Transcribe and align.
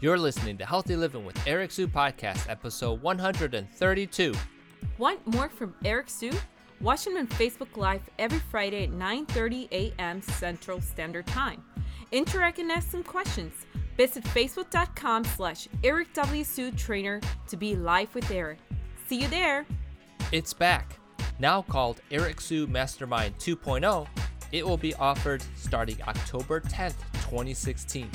You're 0.00 0.18
listening 0.18 0.58
to 0.58 0.66
Healthy 0.66 0.96
Living 0.96 1.24
with 1.24 1.38
Eric 1.46 1.70
Sue 1.70 1.88
Podcast, 1.88 2.48
episode 2.50 3.00
132. 3.00 4.34
Want 4.98 5.26
more 5.26 5.48
from 5.48 5.74
Eric 5.84 6.10
Sue? 6.10 6.32
Watch 6.80 7.06
him 7.06 7.16
on 7.16 7.26
Facebook 7.26 7.76
Live 7.76 8.02
every 8.18 8.40
Friday 8.50 8.84
at 8.84 8.90
9:30 8.90 9.68
a.m. 9.72 10.20
Central 10.20 10.80
Standard 10.80 11.26
Time. 11.26 11.62
Interact 12.12 12.58
and 12.58 12.70
ask 12.70 12.90
some 12.90 13.02
questions. 13.02 13.52
Visit 13.96 14.24
facebook.com 14.24 15.24
slash 15.24 15.68
Eric 15.82 16.12
W. 16.14 16.44
Sue 16.44 16.70
Trainer 16.72 17.20
to 17.48 17.56
be 17.56 17.76
live 17.76 18.14
with 18.14 18.30
Eric. 18.30 18.58
See 19.06 19.22
you 19.22 19.28
there. 19.28 19.64
It's 20.32 20.52
back. 20.52 20.98
Now 21.38 21.62
called 21.62 22.00
Eric 22.10 22.40
Sue 22.40 22.66
Mastermind 22.66 23.36
2.0, 23.38 24.06
it 24.52 24.66
will 24.66 24.76
be 24.76 24.94
offered 24.94 25.42
starting 25.56 26.00
October 26.06 26.60
10th, 26.60 26.94
2016. 27.22 28.10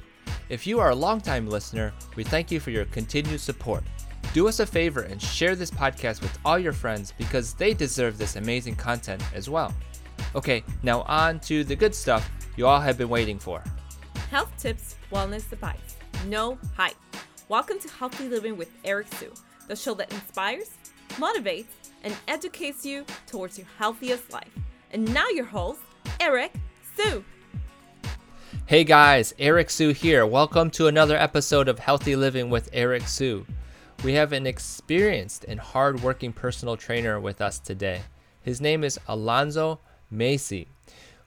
If 0.48 0.66
you 0.66 0.80
are 0.80 0.90
a 0.90 0.94
longtime 0.94 1.46
listener, 1.46 1.92
we 2.16 2.24
thank 2.24 2.50
you 2.50 2.58
for 2.58 2.70
your 2.70 2.86
continued 2.86 3.40
support. 3.40 3.84
Do 4.32 4.46
us 4.46 4.60
a 4.60 4.66
favor 4.66 5.00
and 5.00 5.20
share 5.20 5.56
this 5.56 5.72
podcast 5.72 6.22
with 6.22 6.38
all 6.44 6.56
your 6.56 6.72
friends 6.72 7.12
because 7.18 7.52
they 7.52 7.74
deserve 7.74 8.16
this 8.16 8.36
amazing 8.36 8.76
content 8.76 9.24
as 9.34 9.50
well. 9.50 9.74
Okay, 10.36 10.62
now 10.84 11.02
on 11.02 11.40
to 11.40 11.64
the 11.64 11.74
good 11.74 11.92
stuff 11.92 12.30
you 12.56 12.64
all 12.64 12.80
have 12.80 12.96
been 12.96 13.08
waiting 13.08 13.40
for. 13.40 13.60
Health 14.30 14.52
tips, 14.56 14.94
wellness 15.10 15.50
advice. 15.50 15.96
No 16.28 16.58
hype. 16.76 16.94
Welcome 17.48 17.80
to 17.80 17.88
Healthy 17.88 18.28
Living 18.28 18.56
with 18.56 18.70
Eric 18.84 19.08
Sue, 19.14 19.32
the 19.66 19.74
show 19.74 19.94
that 19.94 20.12
inspires, 20.12 20.70
motivates, 21.16 21.90
and 22.04 22.14
educates 22.28 22.86
you 22.86 23.04
towards 23.26 23.58
your 23.58 23.66
healthiest 23.78 24.32
life. 24.32 24.56
And 24.92 25.12
now 25.12 25.28
your 25.30 25.46
host, 25.46 25.80
Eric 26.20 26.52
Sue. 26.96 27.24
Hey 28.66 28.84
guys, 28.84 29.34
Eric 29.40 29.70
Sue 29.70 29.90
here. 29.90 30.24
Welcome 30.24 30.70
to 30.70 30.86
another 30.86 31.16
episode 31.16 31.66
of 31.66 31.80
Healthy 31.80 32.14
Living 32.14 32.48
with 32.48 32.70
Eric 32.72 33.08
Sue. 33.08 33.44
We 34.02 34.14
have 34.14 34.32
an 34.32 34.46
experienced 34.46 35.44
and 35.44 35.60
hardworking 35.60 36.32
personal 36.32 36.78
trainer 36.78 37.20
with 37.20 37.42
us 37.42 37.58
today. 37.58 38.00
His 38.40 38.58
name 38.58 38.82
is 38.82 38.98
Alonzo 39.06 39.78
Macy. 40.10 40.68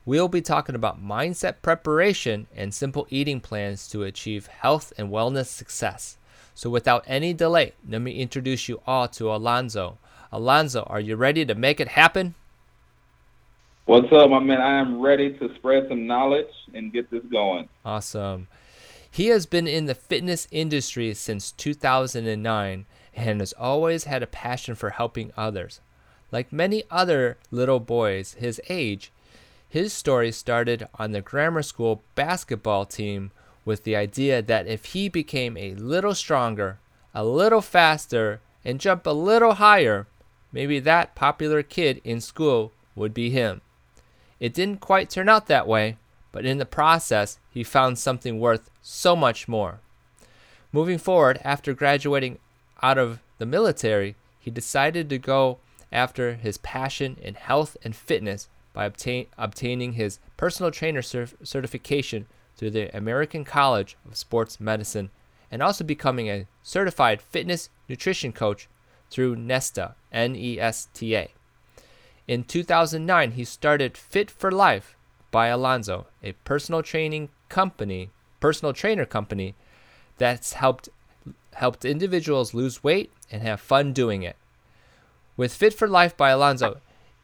We'll 0.04 0.26
be 0.26 0.42
talking 0.42 0.74
about 0.74 1.00
mindset 1.00 1.62
preparation 1.62 2.48
and 2.52 2.74
simple 2.74 3.06
eating 3.10 3.40
plans 3.40 3.86
to 3.90 4.02
achieve 4.02 4.48
health 4.48 4.92
and 4.98 5.10
wellness 5.10 5.46
success. 5.46 6.18
So, 6.52 6.68
without 6.68 7.04
any 7.06 7.32
delay, 7.32 7.74
let 7.88 8.00
me 8.00 8.18
introduce 8.18 8.68
you 8.68 8.80
all 8.88 9.06
to 9.06 9.32
Alonzo. 9.32 9.98
Alonzo, 10.32 10.82
are 10.88 11.00
you 11.00 11.14
ready 11.14 11.44
to 11.44 11.54
make 11.54 11.78
it 11.78 11.88
happen? 11.88 12.34
What's 13.84 14.12
up, 14.12 14.30
my 14.30 14.40
man? 14.40 14.60
I 14.60 14.80
am 14.80 15.00
ready 15.00 15.32
to 15.38 15.54
spread 15.54 15.86
some 15.88 16.08
knowledge 16.08 16.50
and 16.74 16.92
get 16.92 17.08
this 17.08 17.22
going. 17.30 17.68
Awesome. 17.84 18.48
He 19.14 19.28
has 19.28 19.46
been 19.46 19.68
in 19.68 19.84
the 19.84 19.94
fitness 19.94 20.48
industry 20.50 21.14
since 21.14 21.52
2009 21.52 22.84
and 23.14 23.40
has 23.40 23.52
always 23.52 24.04
had 24.04 24.24
a 24.24 24.26
passion 24.26 24.74
for 24.74 24.90
helping 24.90 25.30
others. 25.36 25.80
Like 26.32 26.52
many 26.52 26.82
other 26.90 27.36
little 27.52 27.78
boys 27.78 28.34
his 28.40 28.60
age, 28.68 29.12
his 29.68 29.92
story 29.92 30.32
started 30.32 30.88
on 30.96 31.12
the 31.12 31.20
grammar 31.20 31.62
school 31.62 32.02
basketball 32.16 32.86
team 32.86 33.30
with 33.64 33.84
the 33.84 33.94
idea 33.94 34.42
that 34.42 34.66
if 34.66 34.86
he 34.86 35.08
became 35.08 35.56
a 35.56 35.76
little 35.76 36.16
stronger, 36.16 36.80
a 37.14 37.24
little 37.24 37.62
faster, 37.62 38.40
and 38.64 38.80
jump 38.80 39.06
a 39.06 39.10
little 39.10 39.54
higher, 39.54 40.08
maybe 40.50 40.80
that 40.80 41.14
popular 41.14 41.62
kid 41.62 42.00
in 42.02 42.20
school 42.20 42.72
would 42.96 43.14
be 43.14 43.30
him. 43.30 43.60
It 44.40 44.52
didn't 44.52 44.80
quite 44.80 45.08
turn 45.08 45.28
out 45.28 45.46
that 45.46 45.68
way, 45.68 45.98
but 46.34 46.44
in 46.44 46.58
the 46.58 46.66
process, 46.66 47.38
he 47.48 47.62
found 47.62 47.96
something 47.96 48.40
worth 48.40 48.68
so 48.82 49.14
much 49.14 49.46
more. 49.46 49.78
Moving 50.72 50.98
forward, 50.98 51.38
after 51.44 51.72
graduating 51.72 52.40
out 52.82 52.98
of 52.98 53.20
the 53.38 53.46
military, 53.46 54.16
he 54.40 54.50
decided 54.50 55.08
to 55.08 55.18
go 55.18 55.58
after 55.92 56.34
his 56.34 56.58
passion 56.58 57.16
in 57.22 57.36
health 57.36 57.76
and 57.84 57.94
fitness 57.94 58.48
by 58.72 58.84
obtain, 58.84 59.26
obtaining 59.38 59.92
his 59.92 60.18
personal 60.36 60.72
trainer 60.72 61.02
certification 61.02 62.26
through 62.56 62.70
the 62.70 62.94
American 62.96 63.44
College 63.44 63.96
of 64.04 64.16
Sports 64.16 64.58
Medicine 64.58 65.10
and 65.52 65.62
also 65.62 65.84
becoming 65.84 66.28
a 66.28 66.48
certified 66.64 67.22
fitness 67.22 67.70
nutrition 67.88 68.32
coach 68.32 68.68
through 69.08 69.36
NESTA, 69.36 69.94
N 70.10 70.34
E 70.34 70.58
S 70.58 70.88
T 70.94 71.14
A. 71.14 71.30
In 72.26 72.42
2009, 72.42 73.30
he 73.32 73.44
started 73.44 73.96
Fit 73.96 74.32
for 74.32 74.50
Life 74.50 74.96
by 75.34 75.48
Alonzo, 75.48 76.06
a 76.22 76.30
personal 76.44 76.80
training 76.80 77.28
company, 77.48 78.10
personal 78.38 78.72
trainer 78.72 79.04
company 79.04 79.56
that's 80.16 80.52
helped 80.52 80.88
helped 81.54 81.84
individuals 81.84 82.54
lose 82.54 82.84
weight 82.84 83.10
and 83.32 83.42
have 83.42 83.60
fun 83.60 83.92
doing 83.92 84.22
it. 84.22 84.36
With 85.36 85.52
Fit 85.52 85.74
for 85.74 85.88
Life 85.88 86.16
by 86.16 86.30
Alonzo, 86.30 86.80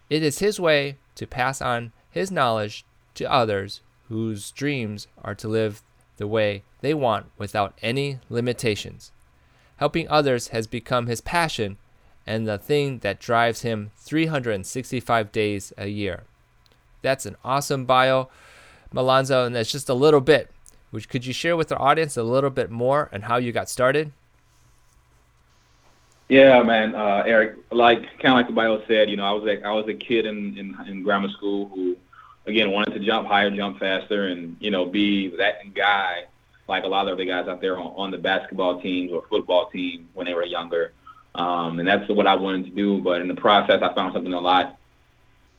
it 0.08 0.24
is 0.24 0.40
his 0.40 0.58
way 0.58 0.96
to 1.14 1.24
pass 1.24 1.62
on 1.62 1.92
his 2.10 2.32
knowledge 2.32 2.84
to 3.14 3.30
others 3.30 3.80
whose 4.08 4.50
dreams 4.50 5.06
are 5.22 5.36
to 5.36 5.46
live 5.46 5.80
the 6.16 6.26
way 6.26 6.64
they 6.80 6.94
want 6.94 7.26
without 7.38 7.78
any 7.80 8.18
limitations. 8.28 9.12
Helping 9.76 10.08
others 10.08 10.48
has 10.48 10.66
become 10.66 11.06
his 11.06 11.20
passion 11.20 11.76
and 12.26 12.48
the 12.48 12.58
thing 12.58 12.98
that 12.98 13.20
drives 13.20 13.62
him 13.62 13.92
365 13.98 15.30
days 15.30 15.72
a 15.78 15.86
year. 15.86 16.24
That's 17.02 17.26
an 17.26 17.36
awesome 17.44 17.84
bio, 17.84 18.28
Malonzo, 18.94 19.46
and 19.46 19.54
that's 19.54 19.72
just 19.72 19.88
a 19.88 19.94
little 19.94 20.20
bit. 20.20 20.50
Which 20.90 21.08
could 21.08 21.24
you 21.24 21.32
share 21.32 21.56
with 21.56 21.70
our 21.70 21.80
audience 21.80 22.16
a 22.16 22.22
little 22.22 22.50
bit 22.50 22.70
more 22.70 23.08
and 23.12 23.24
how 23.24 23.36
you 23.36 23.52
got 23.52 23.68
started? 23.68 24.12
Yeah, 26.28 26.62
man, 26.62 26.94
uh, 26.94 27.22
Eric. 27.26 27.56
Like 27.70 28.02
kind 28.18 28.28
of 28.28 28.34
like 28.34 28.46
the 28.46 28.52
bio 28.52 28.82
said, 28.86 29.10
you 29.10 29.16
know, 29.16 29.24
I 29.24 29.32
was 29.32 29.44
a, 29.46 29.64
I 29.64 29.72
was 29.72 29.88
a 29.88 29.94
kid 29.94 30.26
in, 30.26 30.56
in 30.58 30.76
in 30.88 31.02
grammar 31.02 31.28
school 31.28 31.68
who, 31.68 31.96
again, 32.46 32.70
wanted 32.70 32.94
to 32.94 33.00
jump 33.00 33.28
higher, 33.28 33.50
jump 33.50 33.78
faster, 33.78 34.28
and 34.28 34.56
you 34.60 34.70
know, 34.70 34.86
be 34.86 35.34
that 35.36 35.74
guy 35.74 36.24
like 36.68 36.84
a 36.84 36.86
lot 36.86 37.08
of 37.08 37.18
the 37.18 37.26
guys 37.26 37.48
out 37.48 37.60
there 37.60 37.78
on, 37.78 37.92
on 37.96 38.10
the 38.10 38.18
basketball 38.18 38.80
teams 38.80 39.12
or 39.12 39.24
football 39.28 39.68
team 39.70 40.08
when 40.14 40.26
they 40.26 40.34
were 40.34 40.44
younger. 40.44 40.92
Um, 41.34 41.78
and 41.78 41.86
that's 41.86 42.08
what 42.08 42.26
I 42.26 42.36
wanted 42.36 42.64
to 42.66 42.70
do. 42.70 43.00
But 43.00 43.20
in 43.20 43.28
the 43.28 43.34
process, 43.34 43.82
I 43.82 43.92
found 43.94 44.12
something 44.14 44.32
a 44.32 44.40
lot 44.40 44.78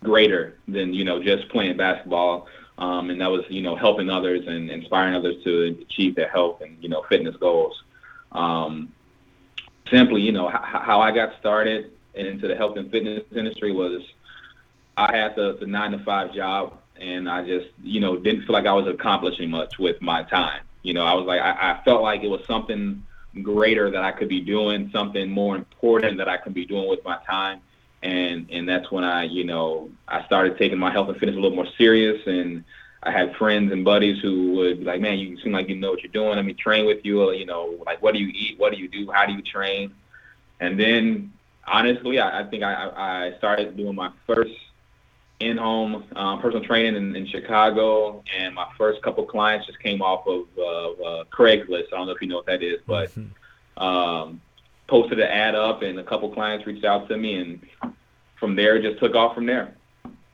greater 0.04 0.58
than 0.68 0.94
you 0.94 1.04
know 1.04 1.22
just 1.22 1.50
playing 1.50 1.78
basketball. 1.78 2.48
Um, 2.78 3.10
and 3.12 3.22
that 3.22 3.30
was 3.30 3.46
you 3.50 3.62
know 3.62 3.76
helping 3.76 4.10
others 4.10 4.48
and 4.48 4.70
inspiring 4.70 5.16
others 5.16 5.44
to 5.44 5.78
achieve 5.82 6.16
their 6.16 6.30
health 6.30 6.62
and 6.62 6.78
you 6.82 6.90
know 6.90 7.04
fitness 7.10 7.36
goals. 7.38 7.84
Um, 8.32 8.92
simply, 9.90 10.22
you 10.22 10.32
know 10.32 10.50
h- 10.50 10.56
how 10.62 11.02
I 11.02 11.12
got 11.12 11.38
started 11.40 11.92
into 12.16 12.48
the 12.48 12.56
health 12.56 12.78
and 12.78 12.90
fitness 12.90 13.24
industry 13.36 13.72
was 13.72 14.02
I 14.98 15.16
had 15.16 15.36
the, 15.36 15.58
the 15.60 15.66
nine 15.66 15.92
to 15.92 16.00
five 16.00 16.34
job, 16.34 16.80
and 17.00 17.30
I 17.30 17.46
just 17.46 17.68
you 17.84 18.00
know 18.00 18.18
didn't 18.18 18.46
feel 18.46 18.54
like 18.54 18.66
I 18.66 18.74
was 18.74 18.88
accomplishing 18.88 19.50
much 19.50 19.78
with 19.78 20.02
my 20.02 20.24
time. 20.24 20.62
You 20.82 20.94
know, 20.94 21.06
I 21.06 21.14
was 21.14 21.26
like 21.26 21.42
I, 21.42 21.74
I 21.74 21.84
felt 21.84 22.02
like 22.02 22.24
it 22.24 22.30
was 22.30 22.42
something 22.48 23.06
greater 23.44 23.92
that 23.92 24.04
I 24.04 24.12
could 24.12 24.28
be 24.28 24.42
doing, 24.42 24.90
something 24.92 25.30
more 25.30 25.56
important 25.56 26.18
that 26.18 26.28
I 26.28 26.38
could 26.38 26.54
be 26.54 26.66
doing 26.66 26.90
with 26.90 27.04
my 27.06 27.18
time. 27.30 27.62
And 28.04 28.50
and 28.52 28.68
that's 28.68 28.92
when 28.92 29.04
I, 29.04 29.24
you 29.24 29.44
know, 29.44 29.90
I 30.08 30.26
started 30.26 30.58
taking 30.58 30.80
my 30.80 30.92
health 30.92 31.10
and 31.10 31.18
fitness 31.18 31.38
a 31.38 31.40
little 31.40 31.56
more 31.56 31.68
serious 31.78 32.26
and 32.26 32.64
I 33.04 33.12
had 33.12 33.36
friends 33.36 33.72
and 33.72 33.84
buddies 33.84 34.22
who 34.22 34.54
would 34.54 34.80
be 34.80 34.86
like, 34.86 35.02
Man, 35.02 35.18
you 35.20 35.40
seem 35.42 35.52
like 35.52 35.70
you 35.70 35.76
know 35.76 35.92
what 35.92 36.04
you're 36.04 36.12
doing. 36.12 36.36
Let 36.36 36.46
me 36.46 36.54
train 36.54 36.86
with 36.86 37.04
you. 37.04 37.32
You 37.32 37.46
know, 37.46 37.78
like 37.86 38.02
what 38.02 38.14
do 38.14 38.20
you 38.20 38.32
eat? 38.34 38.60
What 38.60 38.74
do 38.74 38.80
you 38.80 38.88
do? 38.88 39.12
How 39.12 39.26
do 39.26 39.34
you 39.34 39.42
train? 39.42 39.94
And 40.60 40.80
then 40.80 41.34
honestly, 41.68 42.20
I, 42.20 42.42
I 42.42 42.44
think 42.46 42.64
I, 42.64 43.32
I 43.34 43.38
started 43.38 43.76
doing 43.76 43.96
my 43.96 44.12
first 44.28 44.54
in-home 45.40 46.04
um, 46.16 46.40
personal 46.40 46.64
training 46.64 46.96
in, 46.96 47.16
in, 47.16 47.26
Chicago, 47.26 48.24
and 48.38 48.54
my 48.54 48.68
first 48.78 49.02
couple 49.02 49.26
clients 49.26 49.66
just 49.66 49.80
came 49.80 50.02
off 50.02 50.28
of 50.28 50.46
uh, 50.58 50.92
uh, 50.92 51.24
Craigslist. 51.26 51.88
I 51.88 51.98
don't 51.98 52.06
know 52.06 52.14
if 52.14 52.22
you 52.22 52.28
know 52.28 52.36
what 52.38 52.46
that 52.46 52.62
is, 52.62 52.80
but 52.86 53.10
mm-hmm. 53.10 53.84
um, 53.84 54.42
posted 54.92 55.20
an 55.20 55.30
ad 55.30 55.56
up, 55.56 55.82
and 55.82 55.98
a 55.98 56.04
couple 56.04 56.30
clients 56.30 56.68
reached 56.68 56.84
out 56.84 57.08
to 57.08 57.18
me, 57.18 57.36
and 57.36 57.96
from 58.36 58.56
there, 58.56 58.80
just 58.82 59.00
took 59.00 59.16
off 59.16 59.34
from 59.34 59.46
there. 59.48 59.74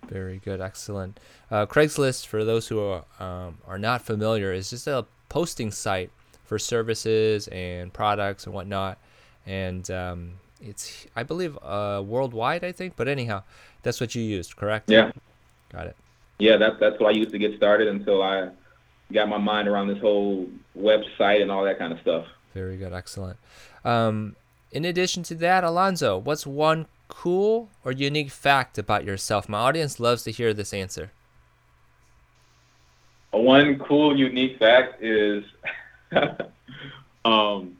Very 0.09 0.41
good, 0.43 0.59
excellent. 0.59 1.19
Uh, 1.51 1.65
Craigslist, 1.65 2.25
for 2.25 2.43
those 2.43 2.67
who 2.67 2.79
are 2.79 3.03
um, 3.19 3.59
are 3.67 3.77
not 3.77 4.01
familiar, 4.01 4.51
is 4.51 4.71
just 4.71 4.87
a 4.87 5.05
posting 5.29 5.71
site 5.71 6.09
for 6.45 6.57
services 6.57 7.47
and 7.49 7.93
products 7.93 8.45
and 8.45 8.55
whatnot. 8.55 8.97
And 9.45 9.89
um, 9.91 10.33
it's 10.61 11.05
I 11.15 11.23
believe 11.23 11.57
uh, 11.61 12.01
worldwide, 12.05 12.63
I 12.63 12.71
think. 12.71 12.95
But 12.95 13.07
anyhow, 13.07 13.43
that's 13.83 14.01
what 14.01 14.15
you 14.15 14.23
used, 14.23 14.55
correct? 14.55 14.89
Yeah. 14.89 15.11
Got 15.71 15.87
it. 15.87 15.95
Yeah, 16.39 16.57
that's 16.57 16.79
that's 16.79 16.99
what 16.99 17.13
I 17.13 17.17
used 17.17 17.31
to 17.31 17.37
get 17.37 17.55
started 17.57 17.87
until 17.87 18.23
I 18.23 18.49
got 19.13 19.29
my 19.29 19.37
mind 19.37 19.67
around 19.67 19.87
this 19.87 19.99
whole 19.99 20.47
website 20.77 21.41
and 21.41 21.51
all 21.51 21.63
that 21.63 21.77
kind 21.77 21.93
of 21.93 21.99
stuff. 21.99 22.25
Very 22.53 22.77
good, 22.77 22.93
excellent. 22.93 23.37
Um, 23.85 24.35
in 24.71 24.85
addition 24.85 25.23
to 25.23 25.35
that, 25.35 25.63
Alonzo, 25.63 26.17
what's 26.17 26.45
one 26.45 26.87
cool 27.07 27.69
or 27.83 27.91
unique 27.91 28.31
fact 28.31 28.77
about 28.77 29.05
yourself? 29.05 29.47
My 29.47 29.59
audience 29.59 29.99
loves 29.99 30.23
to 30.23 30.31
hear 30.31 30.53
this 30.53 30.73
answer. 30.73 31.11
One 33.31 33.77
cool, 33.79 34.17
unique 34.17 34.57
fact 34.57 35.03
is, 35.03 35.43
um, 37.25 37.77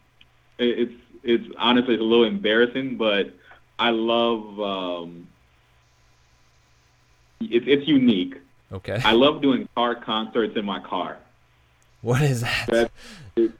it's 0.60 0.94
it's 1.24 1.46
honestly 1.58 1.96
it's 1.96 2.02
a 2.02 2.06
little 2.06 2.26
embarrassing, 2.26 2.98
but 2.98 3.34
I 3.80 3.90
love 3.90 4.60
um, 4.60 5.28
it's 7.40 7.66
it's 7.68 7.88
unique. 7.88 8.36
Okay. 8.72 9.02
I 9.04 9.14
love 9.14 9.42
doing 9.42 9.68
car 9.76 9.96
concerts 9.96 10.58
in 10.58 10.66
my 10.66 10.80
car. 10.80 11.18
What 12.02 12.22
is 12.22 12.42
that? 12.42 12.92
That- 13.36 13.52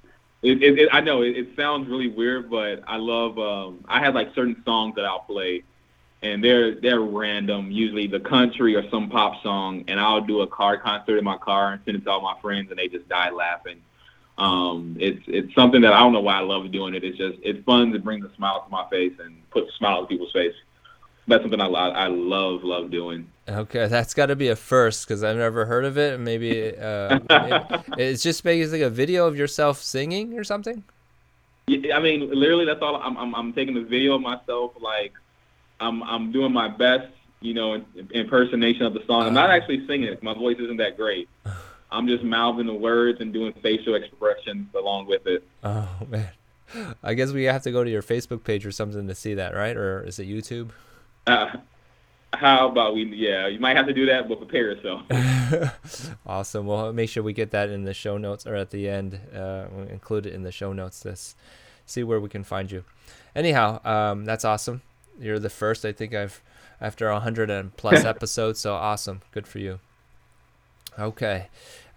it, 0.42 0.64
it, 0.64 0.80
it, 0.80 0.90
I 0.92 1.02
know 1.02 1.22
it, 1.24 1.38
it 1.38 1.50
sounds 1.56 1.90
really 1.90 2.10
weird, 2.10 2.50
but 2.50 2.84
I 2.88 2.98
love. 2.98 3.40
Um, 3.40 3.84
I 3.88 4.00
have 4.00 4.16
like 4.16 4.34
certain 4.36 4.62
songs 4.66 4.96
that 4.96 5.06
I'll 5.06 5.20
play, 5.20 5.64
and 6.22 6.44
they're 6.44 6.80
they're 6.80 7.02
random. 7.02 7.72
Usually 7.72 8.08
the 8.08 8.20
country 8.20 8.76
or 8.76 8.88
some 8.90 9.10
pop 9.10 9.42
song, 9.42 9.84
and 9.88 10.00
I'll 10.00 10.22
do 10.22 10.42
a 10.42 10.48
car 10.48 10.78
concert 10.78 11.18
in 11.18 11.24
my 11.24 11.38
car 11.38 11.74
and 11.74 11.82
send 11.86 11.98
it 11.98 12.04
to 12.04 12.12
all 12.12 12.22
my 12.22 12.36
friends, 12.42 12.70
and 12.70 12.78
they 12.78 12.88
just 12.88 13.10
die 13.10 13.32
laughing. 13.32 13.82
Um, 14.38 14.96
it's 15.00 15.24
it's 15.28 15.54
something 15.56 15.82
that 15.82 15.94
I 15.94 16.00
don't 16.00 16.14
know 16.14 16.22
why 16.22 16.38
I 16.38 16.42
love 16.42 16.72
doing 16.72 16.94
it. 16.94 17.04
It's 17.04 17.18
just 17.18 17.40
it's 17.42 17.64
fun 17.66 17.92
to 17.94 18.00
bring 18.00 18.24
a 18.24 18.36
smile 18.36 18.64
to 18.64 18.70
my 18.70 18.88
face 18.90 19.14
and 19.20 19.50
put 19.50 19.68
a 19.68 19.72
smile 19.74 20.00
on 20.00 20.08
people's 20.08 20.32
face. 20.32 20.54
That's 21.28 21.44
something 21.44 21.60
I 21.60 21.68
I 21.68 22.08
love 22.08 22.64
love 22.64 22.90
doing. 22.90 23.30
Okay, 23.50 23.88
that's 23.88 24.14
got 24.14 24.28
to 24.28 24.36
be 24.36 24.50
a 24.50 24.56
first 24.56 25.08
because 25.08 25.24
I've 25.24 25.38
never 25.38 25.66
heard 25.66 25.86
of 25.86 25.98
it. 25.98 26.20
Maybe 26.20 26.76
uh, 26.78 27.20
it, 27.30 27.84
it's 27.98 28.24
just 28.24 28.44
basically 28.44 28.82
a 28.82 28.90
video 28.90 29.28
of 29.28 29.38
yourself 29.38 29.82
singing 29.82 30.38
or 30.38 30.44
something. 30.44 30.84
Yeah, 31.68 31.98
I 31.98 32.00
mean, 32.00 32.30
literally, 32.34 32.66
that's 32.66 32.82
all. 32.82 32.96
I'm, 32.96 33.18
I'm, 33.18 33.36
I'm 33.36 33.54
taking 33.54 33.76
a 33.76 33.82
video 33.82 34.16
of 34.16 34.22
myself, 34.22 34.72
like 34.82 35.14
I'm, 35.82 36.02
I'm 36.04 36.32
doing 36.32 36.54
my 36.54 36.70
best, 36.70 37.10
you 37.42 37.54
know, 37.54 37.74
in, 37.74 37.86
impersonation 38.14 38.84
of 38.84 38.94
the 38.94 39.04
song. 39.06 39.28
I'm 39.28 39.34
not 39.34 39.50
actually 39.50 39.86
singing 39.86 40.06
it. 40.06 40.24
My 40.24 40.34
voice 40.34 40.58
isn't 40.60 40.78
that 40.78 40.96
great. 40.96 41.28
I'm 41.92 42.08
just 42.08 42.24
mouthing 42.24 42.68
the 42.68 42.74
words 42.74 43.22
and 43.22 43.32
doing 43.32 43.54
facial 43.62 43.96
expressions 43.96 44.68
along 44.76 45.08
with 45.08 45.26
it. 45.26 45.44
Oh 45.64 45.90
man, 46.10 46.30
I 47.02 47.14
guess 47.14 47.32
we 47.32 47.46
have 47.46 47.64
to 47.64 47.72
go 47.72 47.84
to 47.84 47.90
your 47.90 48.02
Facebook 48.02 48.44
page 48.44 48.66
or 48.66 48.72
something 48.74 49.08
to 49.08 49.16
see 49.16 49.34
that, 49.36 49.54
right? 49.54 49.76
Or 49.76 50.04
is 50.04 50.20
it 50.20 50.28
YouTube? 50.28 50.72
Uh, 51.28 51.58
how 52.34 52.70
about 52.70 52.94
we? 52.94 53.04
Yeah, 53.16 53.48
you 53.48 53.60
might 53.60 53.76
have 53.78 53.88
to 53.88 53.94
do 53.94 54.06
that, 54.08 54.28
but 54.28 54.38
prepare 54.38 54.72
yourself. 54.74 55.02
awesome. 56.28 56.66
Well, 56.66 56.92
make 56.94 57.10
sure 57.10 57.24
we 57.24 57.34
get 57.34 57.52
that 57.52 57.70
in 57.70 57.84
the 57.84 57.94
show 57.94 58.18
notes 58.18 58.46
or 58.46 58.56
at 58.56 58.70
the 58.72 58.90
end. 58.90 59.20
Uh, 59.34 59.66
we'll 59.72 59.88
include 59.88 60.26
it 60.26 60.34
in 60.34 60.44
the 60.44 60.52
show 60.52 60.74
notes 60.74 61.00
to 61.02 61.12
s- 61.12 61.36
see 61.86 62.04
where 62.04 62.20
we 62.20 62.30
can 62.30 62.44
find 62.44 62.72
you. 62.72 62.84
Anyhow, 63.36 63.80
um, 63.86 64.26
that's 64.26 64.46
awesome. 64.46 64.82
You're 65.20 65.40
the 65.40 65.50
first. 65.50 65.86
I 65.86 65.92
think 65.92 66.14
I've 66.14 66.42
after 66.80 67.12
hundred 67.12 67.50
and 67.50 67.76
plus 67.76 68.04
episodes. 68.14 68.60
So 68.60 68.74
awesome. 68.76 69.22
Good 69.32 69.48
for 69.48 69.60
you. 69.60 69.80
Okay, 71.00 71.48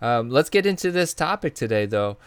um, 0.03 0.29
let's 0.29 0.50
get 0.50 0.67
into 0.67 0.91
this 0.91 1.15
topic 1.15 1.55
today, 1.55 1.87
though. 1.87 2.19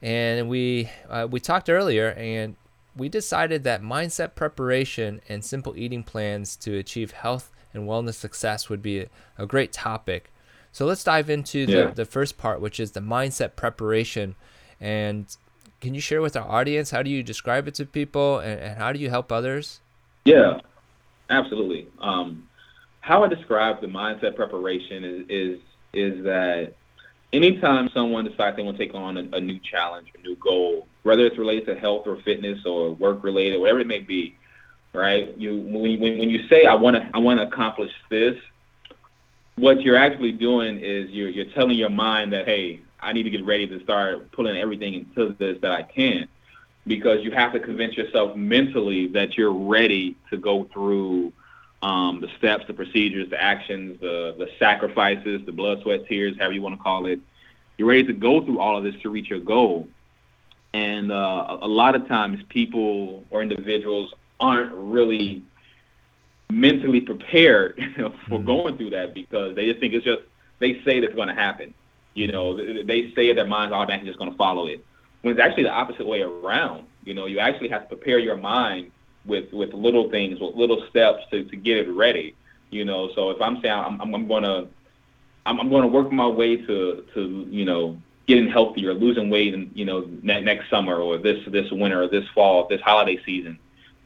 And 0.00 0.48
we 0.48 0.90
uh, 1.08 1.28
we 1.30 1.40
talked 1.40 1.68
earlier, 1.70 2.08
and 2.12 2.56
we 2.96 3.08
decided 3.08 3.64
that 3.64 3.82
mindset 3.82 4.34
preparation 4.34 5.20
and 5.28 5.44
simple 5.44 5.74
eating 5.76 6.02
plans 6.02 6.56
to 6.56 6.76
achieve 6.76 7.12
health 7.12 7.50
and 7.72 7.88
wellness 7.88 8.14
success 8.14 8.68
would 8.68 8.82
be 8.82 9.00
a, 9.00 9.06
a 9.38 9.46
great 9.46 9.72
topic. 9.72 10.30
So 10.72 10.86
let's 10.86 11.04
dive 11.04 11.30
into 11.30 11.66
the, 11.66 11.72
Yeah. 11.72 11.86
the 11.90 12.04
first 12.04 12.38
part, 12.38 12.60
which 12.60 12.78
is 12.80 12.92
the 12.92 13.00
mindset 13.00 13.56
preparation. 13.56 14.34
And 14.80 15.26
can 15.80 15.94
you 15.94 16.00
share 16.00 16.20
with 16.22 16.36
our 16.36 16.48
audience 16.48 16.90
how 16.90 17.02
do 17.02 17.10
you 17.10 17.22
describe 17.22 17.66
it 17.68 17.74
to 17.76 17.86
people 17.86 18.38
and, 18.38 18.60
and 18.60 18.78
how 18.78 18.92
do 18.92 18.98
you 18.98 19.10
help 19.10 19.32
others? 19.32 19.80
Yeah, 20.24 20.60
absolutely. 21.30 21.88
Um, 22.00 22.48
how 23.00 23.24
I 23.24 23.28
describe 23.28 23.80
the 23.80 23.86
mindset 23.88 24.36
preparation 24.36 25.04
is 25.04 25.26
is 25.28 25.60
is 25.92 26.24
that 26.24 26.74
anytime 27.32 27.90
someone 27.92 28.24
decides 28.24 28.56
they 28.56 28.62
want 28.62 28.78
to 28.78 28.86
take 28.86 28.94
on 28.94 29.16
a, 29.18 29.36
a 29.36 29.40
new 29.40 29.58
challenge, 29.58 30.08
a 30.16 30.22
new 30.22 30.36
goal, 30.36 30.86
whether 31.02 31.24
it's 31.26 31.38
related 31.38 31.66
to 31.66 31.74
health 31.74 32.06
or 32.06 32.16
fitness 32.22 32.64
or 32.64 32.92
work 32.92 33.22
related, 33.24 33.58
whatever 33.58 33.80
it 33.80 33.86
may 33.86 34.00
be, 34.00 34.36
right? 34.92 35.36
You 35.36 35.56
when 35.56 36.00
when, 36.00 36.18
when 36.18 36.30
you 36.30 36.46
say 36.48 36.64
I 36.64 36.74
want 36.74 36.96
to 36.96 37.08
I 37.14 37.18
want 37.18 37.40
to 37.40 37.46
accomplish 37.46 37.92
this, 38.08 38.36
what 39.56 39.82
you're 39.82 39.96
actually 39.96 40.32
doing 40.32 40.78
is 40.78 41.10
you're 41.10 41.28
you're 41.28 41.52
telling 41.52 41.76
your 41.76 41.90
mind 41.90 42.32
that 42.32 42.46
hey, 42.46 42.80
I 43.00 43.12
need 43.12 43.24
to 43.24 43.30
get 43.30 43.44
ready 43.44 43.66
to 43.66 43.82
start 43.82 44.30
pulling 44.32 44.56
everything 44.56 44.94
into 44.94 45.34
this 45.38 45.58
that 45.62 45.72
I 45.72 45.82
can 45.82 46.28
because 46.86 47.24
you 47.24 47.30
have 47.30 47.52
to 47.52 47.60
convince 47.60 47.96
yourself 47.96 48.36
mentally 48.36 49.08
that 49.08 49.36
you're 49.36 49.52
ready 49.52 50.16
to 50.30 50.36
go 50.36 50.64
through 50.72 51.32
um, 51.82 52.20
the 52.20 52.28
steps, 52.38 52.64
the 52.66 52.74
procedures, 52.74 53.28
the 53.30 53.42
actions, 53.42 54.00
the 54.00 54.34
the 54.38 54.48
sacrifices, 54.58 55.44
the 55.44 55.52
blood, 55.52 55.82
sweat, 55.82 56.06
tears, 56.06 56.36
however 56.38 56.54
you 56.54 56.62
want 56.62 56.76
to 56.76 56.82
call 56.82 57.06
it. 57.06 57.20
You're 57.76 57.88
ready 57.88 58.04
to 58.04 58.12
go 58.12 58.44
through 58.44 58.60
all 58.60 58.76
of 58.76 58.84
this 58.84 58.94
to 59.02 59.10
reach 59.10 59.30
your 59.30 59.40
goal. 59.40 59.88
And 60.74 61.12
uh, 61.12 61.58
a 61.60 61.68
lot 61.68 61.94
of 61.94 62.08
times, 62.08 62.42
people 62.48 63.24
or 63.30 63.42
individuals 63.42 64.12
aren't 64.40 64.72
really 64.72 65.42
mentally 66.50 67.00
prepared 67.00 67.74
you 67.78 68.02
know, 68.02 68.14
for 68.28 68.38
Mhm. 68.40 68.44
going 68.46 68.76
through 68.76 68.90
that 68.90 69.14
because 69.14 69.54
they 69.54 69.66
just 69.66 69.80
think 69.80 69.94
it's 69.94 70.04
just 70.04 70.22
they 70.58 70.80
say 70.84 71.00
that's 71.00 71.14
going 71.14 71.28
to 71.28 71.34
happen. 71.34 71.74
You 72.14 72.28
know, 72.28 72.56
they 72.56 73.12
say 73.14 73.32
their 73.32 73.46
mind's 73.46 73.72
automatically 73.72 74.08
just 74.08 74.18
going 74.18 74.30
to 74.30 74.36
follow 74.36 74.66
it. 74.66 74.84
When 75.22 75.32
it's 75.32 75.40
actually 75.40 75.64
the 75.64 75.72
opposite 75.72 76.06
way 76.06 76.22
around. 76.22 76.86
You 77.04 77.14
know, 77.14 77.26
you 77.26 77.38
actually 77.38 77.68
have 77.68 77.82
to 77.82 77.88
prepare 77.96 78.18
your 78.18 78.36
mind 78.36 78.92
with 79.24 79.52
with 79.52 79.72
little 79.72 80.10
things, 80.10 80.38
with 80.40 80.54
little 80.54 80.84
steps 80.90 81.24
to, 81.30 81.44
to 81.44 81.56
get 81.56 81.78
it 81.78 81.88
ready. 81.90 82.36
You 82.70 82.84
know, 82.84 83.10
so 83.14 83.30
if 83.30 83.40
I'm 83.40 83.60
saying 83.60 83.74
I'm 83.74 84.00
I'm, 84.00 84.14
I'm 84.14 84.28
gonna 84.28 84.66
I'm, 85.46 85.60
I'm 85.60 85.70
gonna 85.70 85.86
work 85.88 86.12
my 86.12 86.26
way 86.26 86.56
to 86.56 87.04
to 87.14 87.46
you 87.50 87.64
know 87.64 88.00
getting 88.26 88.48
healthier, 88.48 88.94
losing 88.94 89.30
weight, 89.30 89.54
and 89.54 89.70
you 89.74 89.84
know 89.84 90.08
ne- 90.22 90.40
next 90.40 90.70
summer 90.70 90.96
or 90.96 91.18
this 91.18 91.44
this 91.48 91.70
winter 91.70 92.02
or 92.02 92.08
this 92.08 92.24
fall, 92.34 92.66
this 92.68 92.80
holiday 92.80 93.18
season. 93.24 93.58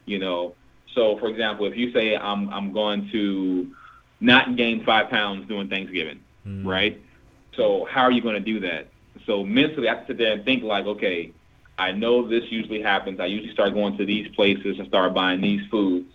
You 0.05 0.19
know, 0.19 0.55
so 0.93 1.17
for 1.17 1.27
example, 1.27 1.65
if 1.65 1.75
you 1.75 1.91
say 1.91 2.15
I'm 2.15 2.49
I'm 2.49 2.71
going 2.73 3.09
to 3.11 3.67
not 4.19 4.55
gain 4.55 4.83
five 4.83 5.09
pounds 5.09 5.47
during 5.47 5.69
Thanksgiving, 5.69 6.19
Mm, 6.47 6.65
right? 6.65 7.01
So 7.55 7.85
how 7.91 8.03
are 8.03 8.11
you 8.11 8.21
going 8.21 8.35
to 8.35 8.39
do 8.39 8.59
that? 8.61 8.87
So 9.25 9.43
mentally, 9.43 9.89
I 9.89 9.95
have 9.95 10.01
to 10.01 10.07
sit 10.13 10.17
there 10.17 10.33
and 10.33 10.45
think 10.45 10.63
like, 10.63 10.85
okay, 10.85 11.33
I 11.77 11.91
know 11.91 12.27
this 12.27 12.43
usually 12.49 12.81
happens. 12.81 13.19
I 13.19 13.25
usually 13.25 13.51
start 13.51 13.73
going 13.73 13.97
to 13.97 14.05
these 14.05 14.27
places 14.29 14.79
and 14.79 14.87
start 14.87 15.13
buying 15.13 15.41
these 15.41 15.61
foods. 15.69 16.07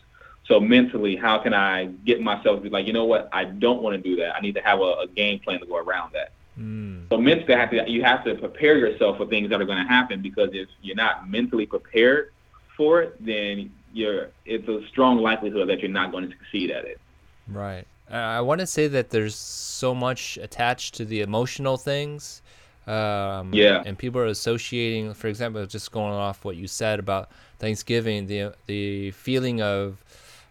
So 0.46 0.58
mentally, 0.58 1.16
how 1.16 1.38
can 1.38 1.54
I 1.54 1.86
get 2.06 2.20
myself 2.20 2.56
to 2.56 2.62
be 2.62 2.70
like, 2.70 2.86
you 2.86 2.92
know 2.92 3.04
what? 3.04 3.28
I 3.32 3.44
don't 3.44 3.82
want 3.82 3.94
to 3.96 4.02
do 4.02 4.16
that. 4.16 4.34
I 4.34 4.40
need 4.40 4.54
to 4.54 4.62
have 4.62 4.80
a, 4.80 5.02
a 5.02 5.06
game 5.14 5.38
plan 5.40 5.60
to 5.60 5.66
go 5.66 5.76
around 5.76 6.12
that. 6.14 6.32
Mm, 6.62 7.08
So 7.10 7.18
mentally, 7.18 7.54
have 7.54 7.70
to, 7.70 7.90
you 7.90 8.02
have 8.02 8.24
to 8.24 8.34
prepare 8.36 8.76
yourself 8.78 9.16
for 9.16 9.26
things 9.26 9.50
that 9.50 9.60
are 9.60 9.64
going 9.64 9.82
to 9.82 9.88
happen 9.88 10.22
because 10.22 10.50
if 10.52 10.68
you're 10.82 10.96
not 10.96 11.28
mentally 11.28 11.66
prepared 11.66 12.32
for 12.76 13.02
it, 13.02 13.24
then 13.24 13.72
you're 13.92 14.28
it's 14.46 14.66
a 14.68 14.86
strong 14.88 15.18
likelihood 15.18 15.68
that 15.68 15.80
you're 15.80 15.90
not 15.90 16.12
going 16.12 16.24
to 16.28 16.36
succeed 16.36 16.70
at 16.70 16.84
it. 16.84 17.00
right. 17.48 17.86
Uh, 18.10 18.16
I 18.16 18.40
want 18.42 18.60
to 18.60 18.66
say 18.66 18.88
that 18.88 19.08
there's 19.10 19.34
so 19.34 19.94
much 19.94 20.36
attached 20.42 20.94
to 20.96 21.04
the 21.06 21.22
emotional 21.22 21.78
things. 21.78 22.42
Um, 22.86 23.54
Yeah. 23.54 23.82
And 23.86 23.96
people 23.96 24.20
are 24.20 24.26
associating, 24.26 25.14
for 25.14 25.28
example, 25.28 25.64
just 25.66 25.90
going 25.92 26.12
off 26.12 26.44
what 26.44 26.56
you 26.56 26.66
said 26.66 26.98
about 26.98 27.30
Thanksgiving, 27.58 28.26
the 28.26 28.54
the 28.66 29.12
feeling 29.12 29.62
of 29.62 30.02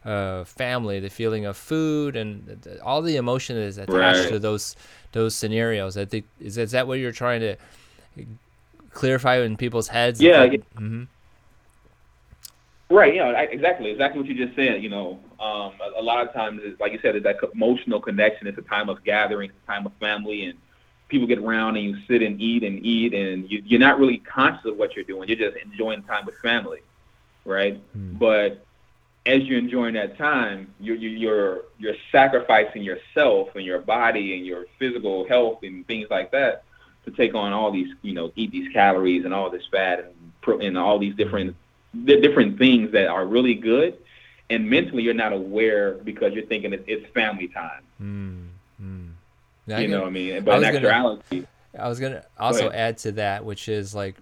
uh, 0.06 0.44
family, 0.46 1.00
the 1.00 1.10
feeling 1.10 1.46
of 1.46 1.56
food, 1.58 2.16
and 2.16 2.60
th- 2.64 2.80
all 2.80 3.02
the 3.02 3.18
emotion 3.18 3.56
that 3.56 3.64
is 3.64 3.78
attached 3.78 3.92
Right. 3.94 4.28
to 4.30 4.40
those 4.40 4.76
those 5.12 5.36
scenarios. 5.36 5.98
I 5.98 6.06
think 6.06 6.26
is 6.40 6.58
is 6.58 6.72
that 6.72 6.88
what 6.88 7.00
you're 7.00 7.12
trying 7.12 7.42
to 7.42 7.56
clarify 8.94 9.38
in 9.38 9.58
people's 9.58 9.88
heads? 9.90 10.22
Yeah, 10.22 10.48
hmm 10.76 11.04
Right. 12.90 13.16
Yeah. 13.16 13.30
Exactly. 13.40 13.90
Exactly 13.90 14.20
what 14.20 14.28
you 14.28 14.36
just 14.36 14.54
said. 14.56 14.84
You 14.84 14.90
know, 14.90 15.20
um, 15.40 15.74
a, 15.80 16.02
a 16.02 16.04
lot 16.04 16.28
of 16.28 16.34
times, 16.34 16.60
it's, 16.62 16.78
like 16.82 16.92
you 16.92 17.00
said, 17.02 17.16
it's 17.16 17.24
that 17.24 17.38
emotional 17.54 18.02
connection. 18.02 18.48
It's 18.48 18.58
a 18.58 18.64
time 18.64 18.90
of 18.90 19.02
gathering, 19.06 19.50
it's 19.50 19.60
a 19.64 19.72
time 19.72 19.86
of 19.86 19.94
family, 19.94 20.44
and 20.46 20.58
people 21.08 21.26
get 21.26 21.40
around 21.40 21.78
and 21.78 21.86
you 21.86 21.98
sit 22.06 22.22
and 22.22 22.40
eat 22.42 22.64
and 22.64 22.86
eat, 22.86 23.14
and 23.14 23.50
you, 23.50 23.62
you're 23.66 23.80
not 23.80 23.98
really 23.98 24.18
conscious 24.18 24.66
of 24.66 24.76
what 24.78 24.94
you're 24.96 25.06
doing. 25.06 25.30
You're 25.30 25.38
just 25.38 25.56
enjoying 25.64 26.04
time 26.04 26.26
with 26.26 26.36
family, 26.40 26.80
right? 27.46 27.78
Hmm. 27.94 28.14
But 28.16 28.66
as 29.26 29.44
you're 29.44 29.60
enjoying 29.60 29.94
that 29.94 30.18
time, 30.18 30.74
you're 30.80 30.96
you're 30.96 31.12
you're, 31.12 31.62
you're 31.78 31.96
sacrificing 32.12 32.82
yourself 32.84 33.56
and 33.56 33.64
your 33.66 33.80
body 33.80 34.36
and 34.38 34.46
your 34.46 34.66
physical 34.80 35.28
health 35.28 35.60
and 35.64 35.86
things 35.88 36.08
like 36.10 36.32
that 36.32 36.64
to 37.06 37.12
take 37.12 37.34
on 37.36 37.54
all 37.54 37.72
these, 37.72 37.94
you 38.02 38.14
know, 38.14 38.32
eat 38.36 38.52
these 38.52 38.72
calories 38.74 39.26
and 39.26 39.34
all 39.34 39.50
this 39.50 39.64
fat 39.72 40.00
and 40.00 40.14
pro- 40.42 40.60
and 40.60 40.78
all 40.78 40.98
these 41.00 41.16
different 41.16 41.56
the 41.94 42.20
different 42.22 42.58
things 42.58 42.92
that 42.94 43.08
are 43.08 43.26
really 43.26 43.54
good, 43.54 43.98
and 44.50 44.70
mentally 44.70 45.04
you're 45.04 45.14
not 45.14 45.34
aware 45.34 45.94
because 45.96 46.34
you're 46.34 46.46
thinking 46.46 46.74
it's, 46.74 46.84
it's 46.88 47.06
family 47.14 47.48
time. 47.50 47.82
Mm, 48.02 48.48
mm. 48.82 49.10
You 49.68 49.76
I 49.76 49.86
know 49.88 50.00
what 50.02 50.08
I 50.08 50.12
mean? 50.12 50.36
I 50.36 50.40
But 50.40 50.56
in 50.56 50.62
was 50.62 50.80
gonna- 50.82 50.88
I 51.78 51.88
was 51.88 52.00
gonna 52.00 52.24
also 52.40 52.70
add 52.72 52.98
to 53.00 53.12
that, 53.14 53.46
which 53.46 53.70
is 53.70 53.94
like, 53.94 54.16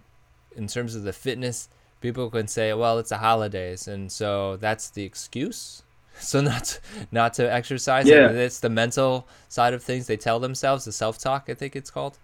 in 0.55 0.67
terms 0.67 0.95
of 0.95 1.03
the 1.03 1.13
fitness, 1.13 1.69
people 2.01 2.29
can 2.29 2.47
say, 2.47 2.73
well, 2.73 2.97
it's 2.99 3.09
the 3.09 3.17
holidays, 3.17 3.87
and 3.87 4.11
so 4.11 4.57
that's 4.57 4.89
the 4.89 5.03
excuse. 5.03 5.83
So 6.21 6.41
not 6.41 6.65
to, 6.65 6.79
not 7.13 7.33
to 7.35 7.49
exercise. 7.49 8.05
Yeah. 8.05 8.27
and 8.27 8.37
it's 8.37 8.59
the 8.59 8.69
mental 8.69 9.25
side 9.47 9.73
of 9.73 9.81
things 9.81 10.05
they 10.07 10.17
tell 10.17 10.37
themselves, 10.37 10.83
the 10.83 10.91
self 10.91 11.17
talk. 11.17 11.45
I 11.47 11.53
think 11.53 11.77
it's 11.77 11.89
called. 11.89 12.17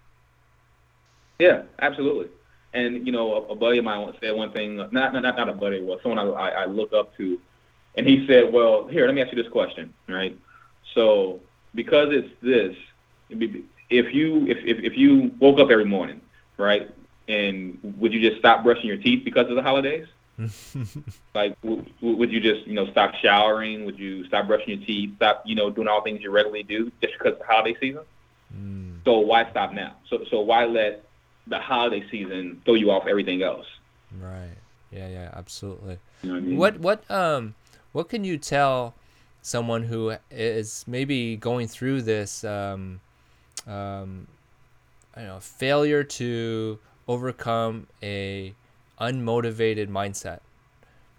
Yeah, 1.38 1.62
absolutely. 1.78 2.28
And 2.74 3.06
you 3.06 3.12
know, 3.12 3.32
a, 3.32 3.52
a 3.52 3.54
buddy 3.54 3.78
of 3.78 3.84
mine 3.84 4.02
once 4.02 4.18
said 4.20 4.34
one 4.36 4.52
thing. 4.52 4.76
Not 4.76 4.92
not 4.92 5.14
not, 5.14 5.22
not 5.22 5.48
a 5.48 5.54
buddy, 5.54 5.80
well, 5.80 5.98
someone 6.02 6.18
I, 6.18 6.30
I 6.30 6.48
I 6.48 6.64
look 6.66 6.92
up 6.92 7.16
to, 7.16 7.40
and 7.94 8.06
he 8.06 8.26
said, 8.26 8.52
"Well, 8.52 8.86
here, 8.86 9.06
let 9.06 9.14
me 9.14 9.22
ask 9.22 9.32
you 9.32 9.42
this 9.42 9.50
question, 9.50 9.94
right? 10.08 10.36
So, 10.94 11.40
because 11.74 12.08
it's 12.10 12.28
this, 12.42 12.76
if 13.30 14.14
you 14.14 14.46
if 14.46 14.58
if, 14.58 14.84
if 14.84 14.96
you 14.96 15.32
woke 15.38 15.58
up 15.58 15.70
every 15.70 15.86
morning, 15.86 16.20
right, 16.58 16.90
and 17.28 17.78
would 17.98 18.12
you 18.12 18.20
just 18.20 18.38
stop 18.40 18.62
brushing 18.64 18.86
your 18.86 18.96
teeth 18.96 19.24
because 19.24 19.48
of 19.48 19.56
the 19.56 19.62
holidays? 19.62 20.06
like, 21.34 21.60
w- 21.62 21.84
w- 22.00 22.16
would 22.16 22.30
you 22.30 22.40
just 22.40 22.66
you 22.66 22.74
know 22.74 22.90
stop 22.90 23.14
showering? 23.22 23.84
Would 23.84 23.98
you 23.98 24.26
stop 24.26 24.46
brushing 24.46 24.78
your 24.78 24.86
teeth? 24.86 25.16
Stop 25.16 25.42
you 25.46 25.54
know 25.54 25.70
doing 25.70 25.88
all 25.88 26.02
things 26.02 26.20
you 26.22 26.30
regularly 26.30 26.62
do 26.62 26.90
just 27.00 27.14
because 27.18 27.32
of 27.34 27.38
the 27.38 27.44
holiday 27.46 27.76
season? 27.80 28.02
Mm, 28.54 28.98
So 29.04 29.18
why 29.20 29.50
stop 29.50 29.72
now? 29.72 29.96
So 30.08 30.24
so 30.30 30.40
why 30.40 30.64
let 30.66 31.04
the 31.46 31.58
holiday 31.58 32.04
season 32.10 32.60
throw 32.64 32.74
you 32.74 32.90
off 32.90 33.06
everything 33.06 33.42
else? 33.42 33.66
right. 34.20 34.56
Yeah. 34.92 35.08
Yeah. 35.08 35.30
Absolutely. 35.34 35.98
You 36.22 36.28
know 36.28 36.34
what 36.34 36.42
I 36.42 36.46
mean? 36.46 36.56
What 36.58 36.80
what 36.80 37.10
um 37.10 37.54
what 37.92 38.08
can 38.08 38.24
you 38.24 38.38
tell 38.38 38.94
someone 39.42 39.84
who 39.84 40.14
is 40.30 40.84
maybe 40.86 41.36
going 41.36 41.66
through 41.68 42.02
this 42.02 42.44
um 42.44 43.00
um 43.66 44.26
I 45.14 45.20
don't 45.20 45.28
know 45.28 45.40
failure 45.40 46.04
to 46.04 46.78
overcome 47.08 47.86
a 48.02 48.54
unmotivated 49.00 49.88
mindset? 49.88 50.40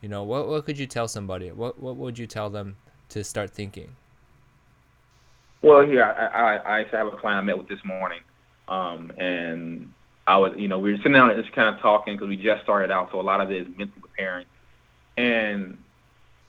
You 0.01 0.10
know, 0.10 0.24
what 0.24 0.48
what 0.48 0.65
could 0.65 0.77
you 0.77 0.88
tell 0.88 1.08
somebody? 1.08 1.51
What 1.51 1.79
what 1.79 1.96
would 1.96 2.20
you 2.20 2.27
tell 2.27 2.50
them 2.50 2.77
to 3.10 3.24
start 3.24 3.51
thinking? 3.51 3.96
Well, 5.62 5.86
here 5.86 6.03
I, 6.03 6.25
I 6.25 6.56
I 6.56 6.79
actually 6.82 6.98
have 6.98 7.08
a 7.08 7.17
client 7.17 7.39
I 7.39 7.41
met 7.41 7.58
with 7.58 7.67
this 7.67 7.84
morning, 7.84 8.22
um, 8.67 9.12
and 9.17 9.91
I 10.27 10.38
was 10.38 10.53
you 10.56 10.67
know 10.67 10.77
we 10.77 10.91
were 10.91 10.98
sitting 10.98 11.13
down 11.13 11.32
and 11.32 11.41
just 11.41 11.53
kind 11.56 11.74
of 11.74 11.82
talking 11.82 12.15
because 12.15 12.29
we 12.29 12.38
just 12.38 12.63
started 12.63 12.91
out, 12.91 13.10
so 13.12 13.20
a 13.20 13.22
lot 13.22 13.41
of 13.41 13.51
it 13.51 13.67
is 13.67 13.77
mental 13.77 14.01
preparing. 14.01 14.46
And 15.17 15.77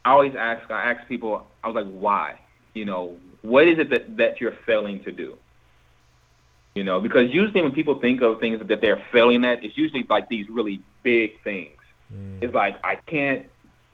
I 0.05 0.11
always 0.11 0.35
ask 0.35 0.71
I 0.71 0.93
ask 0.93 1.09
people 1.09 1.47
I 1.65 1.69
was 1.69 1.75
like 1.75 1.93
why 1.93 2.39
you 2.75 2.85
know 2.85 3.17
what 3.43 3.67
is 3.67 3.79
it 3.79 3.89
that 3.91 4.17
that 4.19 4.41
you're 4.41 4.57
failing 4.67 5.03
to 5.05 5.13
do? 5.13 5.39
You 6.75 6.85
know 6.85 7.01
because 7.01 7.33
usually 7.33 7.63
when 7.63 7.73
people 7.73 7.99
think 7.99 8.23
of 8.23 8.41
things 8.41 8.61
that 8.67 8.81
they're 8.81 9.03
failing 9.11 9.45
at, 9.45 9.65
it's 9.65 9.77
usually 9.77 10.07
like 10.09 10.29
these 10.29 10.49
really 10.49 10.81
big 11.03 11.41
things. 11.43 11.77
Mm, 12.15 12.43
It's 12.43 12.55
like 12.55 12.77
I 12.85 12.97
can't. 12.97 13.47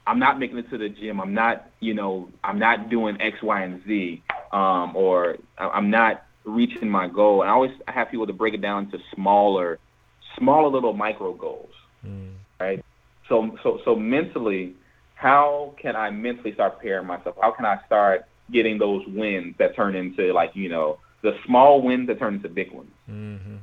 I'm 0.07 0.19
not 0.19 0.39
making 0.39 0.57
it 0.59 0.69
to 0.69 0.77
the 0.77 0.89
gym. 0.89 1.19
I'm 1.19 1.33
not, 1.33 1.65
you 1.79 1.95
know, 1.95 2.29
I'm 2.43 2.59
not 2.59 2.89
doing 2.89 3.19
X, 3.19 3.41
Y, 3.41 3.61
and 3.63 3.83
Z, 3.87 4.21
um, 4.51 4.95
or 4.95 5.37
I'm 5.57 5.89
not 5.89 6.23
reaching 6.43 6.89
my 6.89 7.07
goal. 7.07 7.41
And 7.41 7.49
I 7.49 7.53
always 7.53 7.71
have 7.87 8.11
people 8.11 8.27
to 8.27 8.33
break 8.33 8.53
it 8.53 8.61
down 8.61 8.91
to 8.91 8.99
smaller, 9.15 9.79
smaller 10.37 10.69
little 10.69 10.93
micro 10.93 11.33
goals, 11.33 11.73
mm, 12.05 12.33
right? 12.59 12.85
So, 13.27 13.57
so, 13.63 13.79
so 13.83 13.95
mentally, 13.95 14.75
how 15.15 15.73
can 15.81 15.95
I 15.95 16.11
mentally 16.11 16.53
start 16.53 16.77
preparing 16.77 17.07
myself? 17.07 17.35
How 17.41 17.49
can 17.49 17.65
I 17.65 17.79
start 17.87 18.25
getting 18.51 18.77
those 18.77 19.03
wins 19.07 19.55
that 19.57 19.75
turn 19.75 19.95
into 19.95 20.31
like, 20.33 20.55
you 20.55 20.69
know, 20.69 20.99
the 21.25 21.37
small 21.45 21.81
wins 21.81 22.07
that 22.07 22.19
turn 22.19 22.35
into 22.35 22.49
big 22.49 22.71
ones? 22.71 22.91
mhm, 23.09 23.59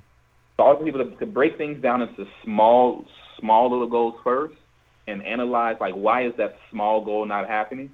So 0.59 0.65
I 0.65 0.69
want 0.73 0.85
people 0.85 1.05
to, 1.05 1.17
to 1.17 1.27
break 1.27 1.57
things 1.59 1.83
down 1.83 2.03
into 2.03 2.27
small, 2.45 3.07
small 3.41 3.71
little 3.71 3.89
goals 3.89 4.15
first, 4.23 4.55
and 5.07 5.23
analyze 5.25 5.77
like 5.81 5.95
why 5.95 6.27
is 6.27 6.35
that 6.39 6.57
small 6.71 7.05
goal 7.05 7.27
not 7.27 7.49
happening, 7.49 7.91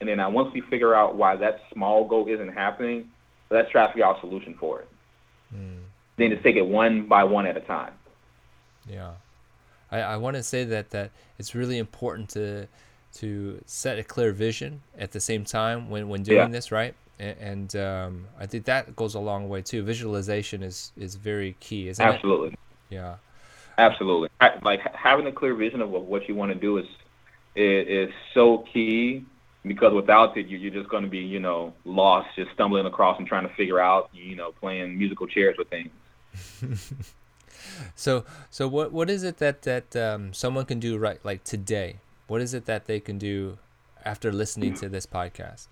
and 0.00 0.08
then 0.08 0.20
uh, 0.20 0.30
once 0.30 0.52
we 0.54 0.60
figure 0.62 0.94
out 0.94 1.16
why 1.16 1.36
that 1.36 1.60
small 1.72 2.06
goal 2.08 2.26
isn't 2.28 2.52
happening, 2.52 3.10
let's 3.50 3.70
try 3.70 3.86
to 3.86 3.92
figure 3.92 4.06
out 4.06 4.18
a 4.18 4.20
solution 4.20 4.54
for 4.58 4.80
it. 4.82 4.88
mm. 5.54 5.82
Then 6.18 6.30
just 6.30 6.42
take 6.44 6.56
it 6.56 6.66
one 6.66 7.06
by 7.08 7.24
one 7.24 7.46
at 7.46 7.56
a 7.56 7.60
time. 7.60 7.94
Yeah, 8.88 9.12
I, 9.90 10.00
I 10.00 10.16
want 10.16 10.36
to 10.36 10.42
say 10.42 10.64
that 10.64 10.90
that 10.90 11.10
it's 11.38 11.54
really 11.54 11.78
important 11.78 12.30
to 12.30 12.68
to 13.14 13.62
set 13.66 13.98
a 13.98 14.04
clear 14.04 14.32
vision 14.32 14.82
at 14.98 15.12
the 15.12 15.20
same 15.20 15.44
time 15.44 15.90
when 15.90 16.08
when 16.08 16.22
doing 16.22 16.50
Yeah. 16.50 16.52
this, 16.52 16.72
right? 16.72 16.94
And, 17.18 17.74
um, 17.76 18.26
I 18.38 18.44
think 18.46 18.66
that 18.66 18.94
goes 18.94 19.14
a 19.14 19.20
long 19.20 19.48
way 19.48 19.62
too. 19.62 19.82
Visualization 19.82 20.62
is 20.62 20.92
is 20.98 21.14
very 21.16 21.56
key, 21.60 21.88
isn't 21.88 22.04
Absolutely, 22.04 22.48
it? 22.50 22.58
Yeah. 22.90 23.16
absolutely. 23.78 24.28
Like 24.62 24.80
having 24.94 25.26
a 25.26 25.32
clear 25.32 25.54
vision 25.54 25.80
of 25.80 25.90
what- 25.90 26.28
you 26.28 26.34
want 26.34 26.52
to 26.52 26.58
do 26.58 26.76
is 26.78 26.86
is, 27.54 28.08
is 28.08 28.14
so 28.34 28.58
key 28.72 29.24
because 29.64 29.92
without 29.94 30.36
it, 30.36 30.46
you- 30.46 30.58
you're 30.58 30.72
just 30.80 30.90
going 30.90 31.04
to 31.04 31.08
be 31.08 31.18
you 31.18 31.40
know 31.40 31.72
lost, 31.84 32.28
just 32.36 32.50
stumbling 32.52 32.86
across 32.86 33.18
and 33.18 33.26
trying 33.26 33.48
to 33.48 33.54
figure 33.54 33.80
out 33.80 34.10
you 34.12 34.36
know 34.36 34.52
playing 34.52 34.98
musical 34.98 35.26
chairs 35.26 35.56
with 35.58 35.68
things. 35.68 35.90
So 37.94 38.24
so 38.50 38.68
what 38.68 38.92
what 38.92 39.10
is 39.10 39.22
it 39.22 39.38
that 39.38 39.62
that 39.62 39.96
um, 39.96 40.32
someone 40.32 40.64
can 40.66 40.78
do 40.80 40.96
right 40.98 41.18
like 41.24 41.44
today? 41.44 41.96
What 42.26 42.40
is 42.40 42.54
it 42.54 42.64
that 42.66 42.86
they 42.86 43.00
can 43.00 43.18
do 43.18 43.58
after 44.04 44.32
listening 44.32 44.74
to 44.74 44.88
this 44.88 45.06
podcast? 45.06 45.66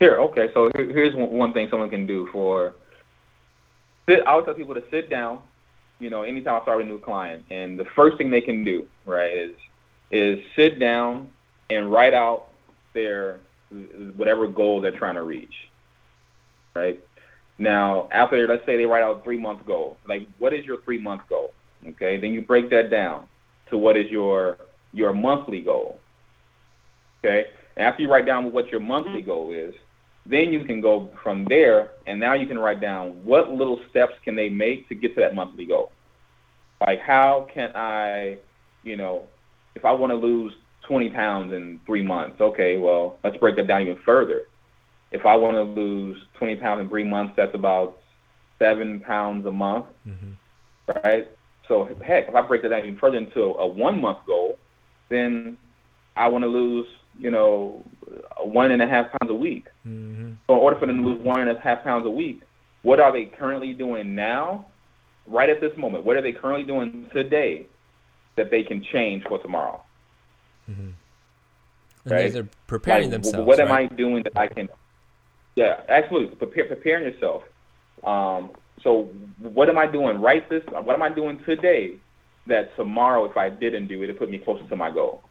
Here, 0.00 0.16
okay. 0.16 0.48
So 0.54 0.70
here, 0.74 0.86
here's 0.86 1.14
one, 1.14 1.30
one 1.30 1.52
thing 1.52 1.68
someone 1.70 1.90
can 1.90 2.06
do 2.06 2.28
for. 2.32 2.74
Sit, 4.08 4.20
I 4.26 4.34
would 4.34 4.46
tell 4.46 4.54
people 4.54 4.74
to 4.74 4.82
sit 4.90 5.08
down. 5.08 5.40
You 6.00 6.08
know, 6.08 6.22
anytime 6.22 6.58
I 6.58 6.62
start 6.62 6.80
a 6.80 6.84
new 6.84 6.98
client, 6.98 7.44
and 7.50 7.78
the 7.78 7.84
first 7.94 8.16
thing 8.16 8.30
they 8.30 8.40
can 8.40 8.64
do, 8.64 8.86
right, 9.04 9.30
is 9.30 9.54
is 10.10 10.38
sit 10.56 10.80
down 10.80 11.28
and 11.68 11.92
write 11.92 12.14
out 12.14 12.48
their 12.94 13.40
whatever 14.16 14.48
goal 14.48 14.80
they're 14.80 14.98
trying 14.98 15.14
to 15.14 15.22
reach. 15.22 15.54
Right. 16.74 16.98
Now, 17.58 18.08
after 18.10 18.48
let's 18.48 18.64
say 18.64 18.78
they 18.78 18.86
write 18.86 19.02
out 19.02 19.20
a 19.20 19.22
three 19.22 19.38
month 19.38 19.66
goal, 19.66 19.98
like 20.08 20.26
what 20.38 20.54
is 20.54 20.64
your 20.64 20.80
three 20.80 20.98
month 20.98 21.22
goal? 21.28 21.52
Okay, 21.86 22.18
then 22.18 22.32
you 22.32 22.40
break 22.40 22.70
that 22.70 22.90
down 22.90 23.26
to 23.68 23.76
what 23.76 23.98
is 23.98 24.10
your 24.10 24.56
your 24.94 25.12
monthly 25.12 25.60
goal. 25.60 26.00
Okay, 27.22 27.44
and 27.76 27.86
after 27.86 28.02
you 28.02 28.10
write 28.10 28.24
down 28.24 28.50
what 28.50 28.68
your 28.68 28.80
monthly 28.80 29.20
mm-hmm. 29.20 29.26
goal 29.26 29.52
is, 29.52 29.74
then 30.26 30.52
you 30.52 30.64
can 30.64 30.80
go 30.80 31.10
from 31.22 31.44
there, 31.46 31.90
and 32.06 32.20
now 32.20 32.34
you 32.34 32.46
can 32.46 32.58
write 32.58 32.80
down 32.80 33.24
what 33.24 33.50
little 33.50 33.80
steps 33.90 34.14
can 34.24 34.36
they 34.36 34.48
make 34.48 34.88
to 34.88 34.94
get 34.94 35.14
to 35.14 35.20
that 35.20 35.34
monthly 35.34 35.66
goal. 35.66 35.92
Like 36.80 37.00
how 37.00 37.46
can 37.52 37.72
I, 37.74 38.38
you 38.82 38.96
know, 38.96 39.24
if 39.74 39.84
I 39.84 39.92
want 39.92 40.10
to 40.10 40.16
lose 40.16 40.52
20 40.86 41.10
pounds 41.10 41.52
in 41.52 41.80
three 41.86 42.02
months, 42.02 42.40
okay, 42.40 42.76
well 42.78 43.18
let's 43.24 43.36
break 43.36 43.56
that 43.56 43.66
down 43.66 43.82
even 43.82 43.98
further. 44.04 44.42
If 45.12 45.26
I 45.26 45.36
want 45.36 45.56
to 45.56 45.62
lose 45.62 46.18
20 46.38 46.56
pounds 46.56 46.80
in 46.80 46.88
three 46.88 47.04
months, 47.04 47.34
that's 47.36 47.54
about 47.54 47.98
seven 48.58 49.00
pounds 49.00 49.46
a 49.46 49.52
month 49.52 49.86
Mm-hmm. 50.06 50.32
right? 51.04 51.28
So 51.68 51.88
heck, 52.04 52.28
if 52.28 52.34
I 52.34 52.42
break 52.42 52.62
that 52.62 52.68
down 52.70 52.80
even 52.80 52.98
further 52.98 53.18
into 53.18 53.42
a 53.42 53.66
one 53.66 54.00
month 54.00 54.18
goal, 54.26 54.58
then 55.08 55.56
I 56.16 56.28
want 56.28 56.42
to 56.44 56.48
lose, 56.48 56.86
you 57.18 57.30
know, 57.30 57.84
one 58.42 58.70
and 58.70 58.82
a 58.82 58.86
half 58.86 59.06
pounds 59.10 59.30
a 59.30 59.34
week. 59.34 59.66
Mm-hmm. 59.86 60.32
So 60.46 60.54
in 60.54 60.60
order 60.60 60.78
for 60.78 60.86
them 60.86 61.02
to 61.02 61.08
lose 61.08 61.20
one 61.20 61.40
and 61.40 61.50
a 61.50 61.60
half 61.60 61.82
pounds 61.84 62.06
a 62.06 62.10
week, 62.10 62.42
what 62.82 63.00
are 63.00 63.12
they 63.12 63.26
currently 63.26 63.72
doing 63.72 64.14
now, 64.14 64.66
right 65.26 65.48
at 65.48 65.60
this 65.60 65.76
moment? 65.76 66.04
What 66.04 66.16
are 66.16 66.22
they 66.22 66.32
currently 66.32 66.64
doing 66.64 67.08
today 67.12 67.66
that 68.36 68.50
they 68.50 68.62
can 68.62 68.82
change 68.92 69.24
for 69.24 69.38
tomorrow? 69.38 69.82
And 70.66 70.94
Right. 72.06 72.32
they're 72.32 72.48
preparing 72.66 73.10
Like, 73.10 73.22
themselves. 73.22 73.46
What 73.46 73.60
am 73.60 73.68
right? 73.68 73.90
I 73.90 73.94
doing 73.94 74.22
that 74.22 74.32
I 74.36 74.46
can? 74.46 74.68
Yeah, 75.56 75.80
absolutely. 75.88 76.36
Prepare, 76.36 76.64
preparing 76.64 77.12
yourself. 77.12 77.42
Um, 78.04 78.50
so 78.82 79.10
what 79.38 79.68
am 79.68 79.76
I 79.76 79.86
doing 79.86 80.20
right 80.20 80.48
this? 80.48 80.64
What 80.70 80.94
am 80.94 81.02
I 81.02 81.10
doing 81.10 81.38
today 81.44 81.96
that 82.46 82.74
tomorrow, 82.76 83.24
if 83.26 83.36
I 83.36 83.50
didn't 83.50 83.88
do 83.88 84.02
it, 84.02 84.10
it 84.10 84.18
put 84.18 84.30
me 84.30 84.38
closer 84.38 84.66
to 84.66 84.76
my 84.76 84.90
goal? 84.90 85.22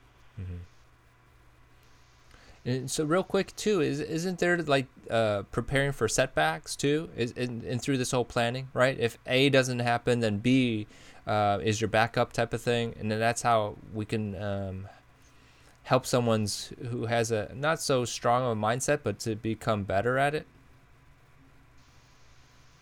And 2.66 2.92
so 2.92 3.06
real 3.06 3.24
quick 3.24 3.56
too, 3.56 3.82
is 3.82 4.00
isn't 4.00 4.40
there 4.40 4.58
like 4.58 4.88
uh, 5.10 5.44
preparing 5.52 5.92
for 5.92 6.08
setbacks 6.08 6.76
too? 6.76 7.10
Is 7.16 7.32
in, 7.32 7.64
in 7.64 7.80
through 7.80 7.98
this 7.98 8.12
whole 8.12 8.26
planning, 8.26 8.68
right? 8.74 9.00
If 9.00 9.18
A 9.28 9.50
doesn't 9.50 9.80
happen, 9.80 10.20
then 10.20 10.38
B 10.40 10.88
uh, 11.26 11.60
is 11.64 11.80
your 11.80 11.88
backup 11.88 12.34
type 12.34 12.54
of 12.54 12.62
thing, 12.62 12.96
and 13.00 13.10
then 13.10 13.20
that's 13.20 13.42
how 13.42 13.76
we 13.94 14.06
can 14.06 14.42
um, 14.42 14.88
help 15.84 16.06
someone's 16.06 16.74
who 16.90 17.06
has 17.06 17.32
a 17.32 17.52
not 17.56 17.82
so 17.82 18.04
strong 18.04 18.44
of 18.44 18.58
a 18.58 18.60
mindset, 18.60 19.00
but 19.04 19.20
to 19.20 19.36
become 19.36 19.84
better 19.84 20.18
at 20.18 20.36
it. 20.36 20.46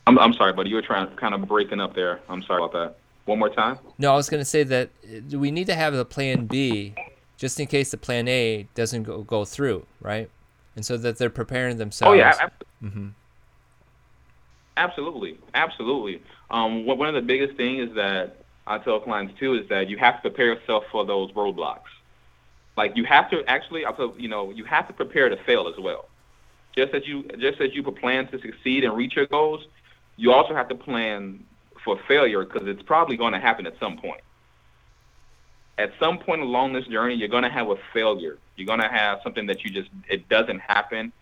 I'm, 0.06 0.18
I'm 0.18 0.32
sorry, 0.32 0.52
buddy. 0.54 0.70
You 0.70 0.76
were 0.76 0.82
trying 0.82 1.06
kind 1.16 1.34
of 1.34 1.46
breaking 1.46 1.80
up 1.80 1.94
there. 1.94 2.20
I'm 2.28 2.42
sorry 2.42 2.62
about 2.64 2.72
that. 2.72 2.96
one 3.26 3.38
more 3.38 3.50
time. 3.50 3.78
No, 3.98 4.12
I 4.12 4.16
was 4.16 4.28
going 4.28 4.40
to 4.40 4.44
say 4.44 4.64
that 4.64 4.90
uh, 5.04 5.38
we 5.38 5.50
need 5.50 5.66
to 5.66 5.74
have 5.74 5.94
a 5.94 6.04
plan 6.04 6.46
B 6.46 6.94
just 7.38 7.58
in 7.58 7.66
case 7.66 7.90
the 7.90 7.96
plan 7.96 8.28
A 8.28 8.68
doesn't 8.74 9.04
go, 9.04 9.22
go 9.22 9.46
through, 9.46 9.86
right? 10.00 10.28
And 10.76 10.84
so 10.84 10.98
that 10.98 11.18
they're 11.18 11.30
preparing 11.30 11.78
themselves. 11.78 12.10
Oh 12.10 12.14
yeah, 12.14 12.34
ab- 12.40 12.52
hmm 12.82 13.08
absolutely, 14.76 15.38
absolutely. 15.54 16.22
Um, 16.50 16.86
one 16.86 16.98
one 16.98 17.08
of 17.08 17.14
the 17.14 17.22
biggest 17.22 17.56
things 17.56 17.90
is 17.90 17.96
that 17.96 18.44
I 18.66 18.78
tell 18.78 19.00
clients 19.00 19.34
too 19.38 19.54
is 19.54 19.68
that 19.68 19.88
you 19.88 19.98
have 19.98 20.16
to 20.16 20.30
prepare 20.30 20.46
yourself 20.54 20.84
for 20.92 21.04
those 21.06 21.32
roadblocks. 21.32 21.90
Like 22.76 22.96
you 22.96 23.04
have 23.04 23.30
to 23.30 23.42
actually, 23.48 23.86
I 23.86 23.92
tell 23.92 24.14
you 24.18 24.28
know, 24.28 24.50
you 24.50 24.64
have 24.64 24.86
to 24.88 24.94
prepare 24.94 25.28
to 25.28 25.36
fail 25.44 25.68
as 25.68 25.74
well. 25.82 26.10
Just 26.76 26.94
as 26.94 27.06
you 27.06 27.24
just 27.40 27.60
as 27.60 27.74
you 27.74 27.82
plan 27.84 28.28
to 28.28 28.40
succeed 28.40 28.84
and 28.84 28.96
reach 28.96 29.16
your 29.16 29.26
goals, 29.26 29.66
you 30.16 30.32
also 30.32 30.54
have 30.54 30.68
to 30.68 30.76
plan 30.76 31.44
for 31.84 31.98
failure 32.08 32.44
because 32.44 32.68
it's 32.68 32.82
probably 32.82 33.16
going 33.16 33.32
to 33.32 33.40
happen 33.40 33.66
at 33.66 33.74
some 33.80 33.98
point. 33.98 34.20
At 35.78 35.92
some 36.00 36.18
point 36.18 36.42
along 36.42 36.72
this 36.72 36.86
journey, 36.86 37.14
you're 37.14 37.28
going 37.28 37.44
to 37.44 37.50
have 37.50 37.70
a 37.70 37.76
failure. 37.94 38.36
You're 38.56 38.66
going 38.66 38.80
to 38.80 38.88
have 38.88 39.20
something 39.22 39.46
that 39.46 39.64
you 39.64 39.70
just 39.70 39.88
it 40.08 40.28
doesn't 40.28 40.58
happen, 40.58 41.12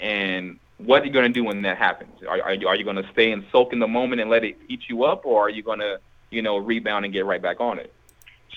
and 0.00 0.58
what 0.78 1.02
are 1.02 1.06
you 1.06 1.12
going 1.12 1.32
to 1.32 1.32
do 1.32 1.44
when 1.44 1.62
that 1.62 1.78
happens? 1.78 2.22
Are, 2.28 2.42
are 2.42 2.54
you 2.54 2.66
are 2.68 2.74
you 2.74 2.84
going 2.84 2.96
to 2.96 3.08
stay 3.12 3.30
and 3.30 3.44
soak 3.52 3.72
in 3.72 3.78
the 3.78 3.86
moment 3.86 4.20
and 4.20 4.28
let 4.28 4.44
it 4.44 4.58
eat 4.68 4.88
you 4.88 5.04
up, 5.04 5.24
or 5.24 5.46
are 5.46 5.48
you 5.48 5.62
going 5.62 5.78
to 5.78 6.00
you 6.30 6.42
know 6.42 6.56
rebound 6.58 7.04
and 7.04 7.14
get 7.14 7.24
right 7.24 7.40
back 7.40 7.60
on 7.60 7.78
it? 7.78 7.92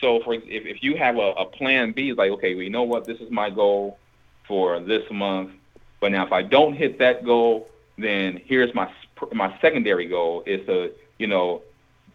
So 0.02 0.22
for 0.24 0.34
if 0.34 0.44
if 0.46 0.84
you 0.84 0.98
have 0.98 1.18
a, 1.18 1.32
a 1.34 1.46
plan 1.46 1.92
B, 1.92 2.10
it's 2.10 2.18
like 2.18 2.32
okay, 2.32 2.56
well, 2.56 2.64
you 2.64 2.70
know 2.70 2.84
what, 2.84 3.06
this 3.06 3.20
is 3.20 3.30
my 3.30 3.50
goal 3.50 4.00
for 4.48 4.80
this 4.80 5.04
month, 5.12 5.52
but 6.00 6.12
now 6.12 6.26
if 6.26 6.32
I 6.32 6.42
don't 6.42 6.74
hit 6.74 7.00
that 7.00 7.24
goal, 7.24 7.70
then 7.98 8.42
here's 8.44 8.74
my 8.74 8.92
my 9.32 9.56
secondary 9.62 10.08
goal 10.08 10.44
is 10.46 10.66
to 10.66 10.92
you 11.20 11.28
know 11.28 11.62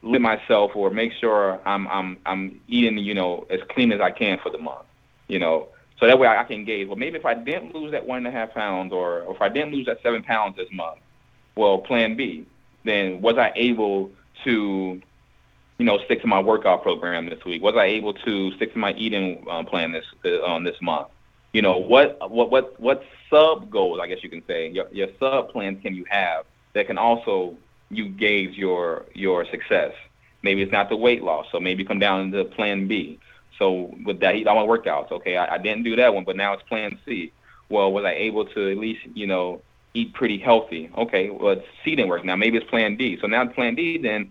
limit 0.02 0.22
myself 0.22 0.72
or 0.74 0.90
make 0.90 1.12
sure 1.20 1.60
I'm 1.66 1.86
I'm 1.88 2.18
I'm 2.26 2.60
eating 2.68 2.98
you 2.98 3.14
know 3.14 3.46
as 3.50 3.60
clean 3.70 3.92
as 3.92 4.00
I 4.00 4.10
can 4.10 4.38
for 4.38 4.50
the 4.50 4.58
month, 4.58 4.86
you 5.28 5.38
know. 5.38 5.68
So 5.98 6.06
that 6.06 6.18
way 6.18 6.28
I 6.28 6.44
can 6.44 6.64
gauge. 6.64 6.86
Well, 6.86 6.96
maybe 6.96 7.18
if 7.18 7.26
I 7.26 7.34
didn't 7.34 7.74
lose 7.74 7.90
that 7.90 8.06
one 8.06 8.18
and 8.18 8.28
a 8.28 8.30
half 8.30 8.54
pounds, 8.54 8.92
or, 8.92 9.22
or 9.22 9.34
if 9.34 9.42
I 9.42 9.48
didn't 9.48 9.72
lose 9.72 9.86
that 9.86 9.98
seven 10.02 10.22
pounds 10.22 10.56
this 10.56 10.68
month, 10.72 10.98
well, 11.56 11.78
Plan 11.78 12.16
B, 12.16 12.46
then 12.84 13.20
was 13.20 13.36
I 13.36 13.52
able 13.56 14.12
to, 14.44 15.02
you 15.78 15.84
know, 15.84 15.98
stick 16.04 16.20
to 16.22 16.28
my 16.28 16.38
workout 16.38 16.84
program 16.84 17.28
this 17.28 17.44
week? 17.44 17.62
Was 17.62 17.74
I 17.76 17.86
able 17.86 18.14
to 18.14 18.52
stick 18.54 18.72
to 18.74 18.78
my 18.78 18.92
eating 18.92 19.44
um, 19.50 19.66
plan 19.66 19.90
this 19.90 20.04
uh, 20.24 20.40
on 20.44 20.62
this 20.62 20.76
month? 20.80 21.08
You 21.52 21.62
know, 21.62 21.78
what 21.78 22.30
what 22.30 22.50
what 22.50 22.78
what 22.78 23.02
sub 23.28 23.68
goals, 23.68 23.98
I 24.00 24.06
guess 24.06 24.22
you 24.22 24.30
can 24.30 24.44
say, 24.46 24.68
your 24.68 24.86
your 24.92 25.08
sub 25.18 25.50
plans 25.50 25.82
can 25.82 25.96
you 25.96 26.04
have 26.08 26.44
that 26.74 26.86
can 26.86 26.96
also 26.98 27.56
you 27.90 28.08
gauge 28.08 28.56
your 28.56 29.06
your 29.14 29.44
success. 29.46 29.92
Maybe 30.42 30.62
it's 30.62 30.72
not 30.72 30.88
the 30.88 30.96
weight 30.96 31.22
loss, 31.22 31.46
so 31.50 31.58
maybe 31.58 31.84
come 31.84 31.98
down 31.98 32.30
to 32.32 32.44
Plan 32.44 32.86
B. 32.86 33.18
So 33.58 33.94
with 34.04 34.20
that, 34.20 34.34
all 34.46 34.66
my 34.66 34.76
workouts. 34.76 35.10
Okay, 35.10 35.36
I, 35.36 35.56
I 35.56 35.58
didn't 35.58 35.82
do 35.82 35.96
that 35.96 36.14
one, 36.14 36.24
but 36.24 36.36
now 36.36 36.52
it's 36.52 36.62
Plan 36.64 36.98
C. 37.04 37.32
Well, 37.68 37.92
was 37.92 38.04
I 38.04 38.12
able 38.12 38.46
to 38.46 38.70
at 38.70 38.78
least 38.78 39.00
you 39.14 39.26
know 39.26 39.62
eat 39.94 40.14
pretty 40.14 40.38
healthy? 40.38 40.90
Okay, 40.96 41.30
well 41.30 41.52
it's 41.52 41.66
C 41.84 41.96
didn't 41.96 42.08
work. 42.08 42.24
Now 42.24 42.36
maybe 42.36 42.56
it's 42.58 42.68
Plan 42.70 42.96
D. 42.96 43.18
So 43.20 43.26
now 43.26 43.46
Plan 43.46 43.74
D 43.74 43.98
then 43.98 44.30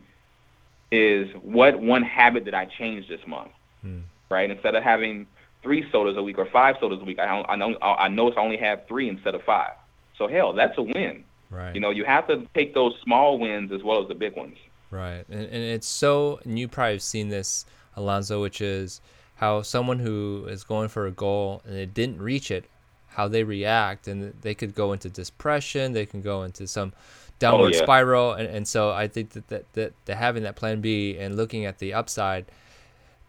is 0.91 1.29
what 1.41 1.79
one 1.79 2.03
habit 2.03 2.45
did 2.45 2.53
I 2.53 2.65
change 2.65 3.07
this 3.09 3.19
month? 3.27 3.51
Hmm. 3.81 3.99
Right, 4.29 4.49
instead 4.49 4.75
of 4.75 4.83
having 4.83 5.25
three 5.63 5.89
sodas 5.91 6.17
a 6.17 6.23
week 6.23 6.37
or 6.37 6.45
five 6.45 6.75
sodas 6.79 6.99
a 7.01 7.05
week, 7.05 7.19
I 7.19 7.43
I 7.47 7.55
know 7.55 7.77
I 7.81 8.07
notice 8.07 8.37
I 8.37 8.41
only 8.41 8.57
have 8.57 8.87
three 8.87 9.09
instead 9.09 9.35
of 9.35 9.43
five. 9.43 9.73
So 10.17 10.27
hell, 10.27 10.53
that's 10.53 10.77
a 10.77 10.81
win. 10.81 11.23
Right. 11.49 11.73
You 11.73 11.81
know, 11.81 11.91
you 11.91 12.05
have 12.05 12.27
to 12.27 12.45
take 12.53 12.73
those 12.73 12.93
small 13.03 13.39
wins 13.39 13.71
as 13.71 13.83
well 13.83 14.01
as 14.01 14.07
the 14.07 14.15
big 14.15 14.35
ones. 14.35 14.57
Right, 14.89 15.25
and, 15.29 15.41
and 15.41 15.63
it's 15.63 15.87
so, 15.87 16.39
and 16.45 16.57
you 16.57 16.67
probably 16.67 16.93
have 16.93 17.01
seen 17.01 17.29
this, 17.29 17.65
Alonzo, 17.95 18.41
which 18.41 18.61
is 18.61 19.01
how 19.35 19.61
someone 19.61 19.99
who 19.99 20.45
is 20.49 20.63
going 20.63 20.87
for 20.87 21.07
a 21.07 21.11
goal 21.11 21.61
and 21.65 21.75
they 21.75 21.85
didn't 21.85 22.21
reach 22.21 22.51
it, 22.51 22.65
how 23.09 23.27
they 23.27 23.43
react, 23.43 24.07
and 24.07 24.33
they 24.41 24.55
could 24.55 24.73
go 24.73 24.93
into 24.93 25.09
depression, 25.09 25.91
they 25.91 26.05
can 26.05 26.21
go 26.21 26.43
into 26.43 26.67
some 26.67 26.93
downward 27.39 27.73
oh, 27.73 27.77
yeah. 27.77 27.83
spiral, 27.83 28.33
and, 28.33 28.47
and 28.47 28.67
so 28.67 28.91
I 28.91 29.07
think 29.07 29.31
that, 29.31 29.47
that, 29.49 29.73
that, 29.73 29.93
that 30.05 30.17
having 30.17 30.43
that 30.43 30.55
plan 30.55 30.79
B 30.79 31.17
and 31.17 31.35
looking 31.35 31.65
at 31.65 31.79
the 31.79 31.93
upside 31.93 32.45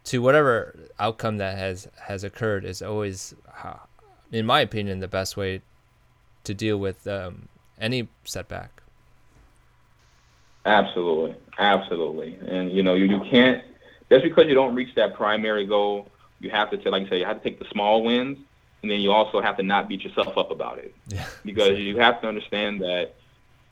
to 0.05 0.21
whatever 0.21 0.75
outcome 0.99 1.37
that 1.37 1.57
has 1.57 1.87
has 1.99 2.23
occurred 2.23 2.63
is 2.65 2.81
always, 2.81 3.35
in 4.31 4.45
my 4.45 4.61
opinion, 4.61 4.99
the 4.99 5.07
best 5.07 5.37
way 5.37 5.61
to 6.45 6.53
deal 6.53 6.77
with 6.77 7.05
um, 7.05 7.49
any 7.79 8.07
setback. 8.23 8.71
Absolutely, 10.65 11.35
absolutely, 11.57 12.37
and 12.47 12.71
you 12.71 12.83
know 12.83 12.93
you, 12.93 13.05
you 13.05 13.21
can't 13.29 13.63
just 14.09 14.23
because 14.23 14.47
you 14.47 14.55
don't 14.55 14.75
reach 14.75 14.93
that 14.95 15.15
primary 15.15 15.65
goal, 15.65 16.07
you 16.39 16.49
have 16.49 16.71
to, 16.71 16.77
take, 16.77 16.87
like 16.87 17.05
I 17.05 17.09
say, 17.09 17.19
you 17.19 17.25
have 17.25 17.41
to 17.41 17.43
take 17.43 17.59
the 17.59 17.65
small 17.71 18.03
wins, 18.03 18.37
and 18.81 18.89
then 18.89 18.99
you 19.01 19.11
also 19.11 19.41
have 19.41 19.57
to 19.57 19.63
not 19.63 19.87
beat 19.87 20.03
yourself 20.03 20.37
up 20.37 20.51
about 20.51 20.79
it. 20.79 20.93
Yeah. 21.07 21.25
Because 21.43 21.79
you 21.79 21.97
have 21.97 22.21
to 22.21 22.27
understand 22.27 22.81
that 22.81 23.15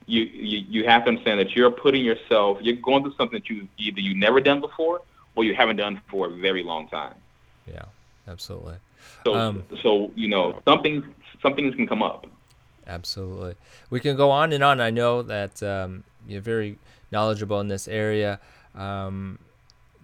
you, 0.08 0.24
you 0.24 0.66
you 0.70 0.84
have 0.86 1.04
to 1.04 1.10
understand 1.10 1.40
that 1.40 1.56
you're 1.56 1.70
putting 1.70 2.04
yourself, 2.04 2.58
you're 2.62 2.78
going 2.78 3.04
through 3.04 3.14
something 3.16 3.40
that 3.40 3.50
you 3.50 3.68
either 3.78 4.00
you've 4.00 4.18
never 4.18 4.40
done 4.40 4.60
before 4.60 5.02
or 5.36 5.44
you 5.44 5.54
haven't 5.54 5.76
done 5.76 6.02
for 6.10 6.28
a 6.28 6.30
very 6.30 6.64
long 6.64 6.88
time. 6.88 7.14
Yeah, 7.68 7.84
absolutely. 8.28 8.76
So 9.24 9.36
um, 9.36 9.64
so 9.84 10.12
you 10.16 10.30
know 10.30 10.62
something 10.66 11.04
some 11.42 11.56
things 11.56 11.76
can 11.76 11.88
come 11.88 12.02
up. 12.02 12.26
Absolutely, 12.88 13.56
we 13.90 14.00
can 14.00 14.16
go 14.16 14.32
on 14.32 14.54
and 14.54 14.64
on. 14.64 14.80
I 14.80 14.90
know 14.90 15.22
that 15.22 15.62
um, 15.62 16.04
you're 16.28 16.42
very 16.42 16.80
knowledgeable 17.12 17.60
in 17.60 17.68
this 17.68 17.88
area. 17.88 18.40
Um, 18.76 19.40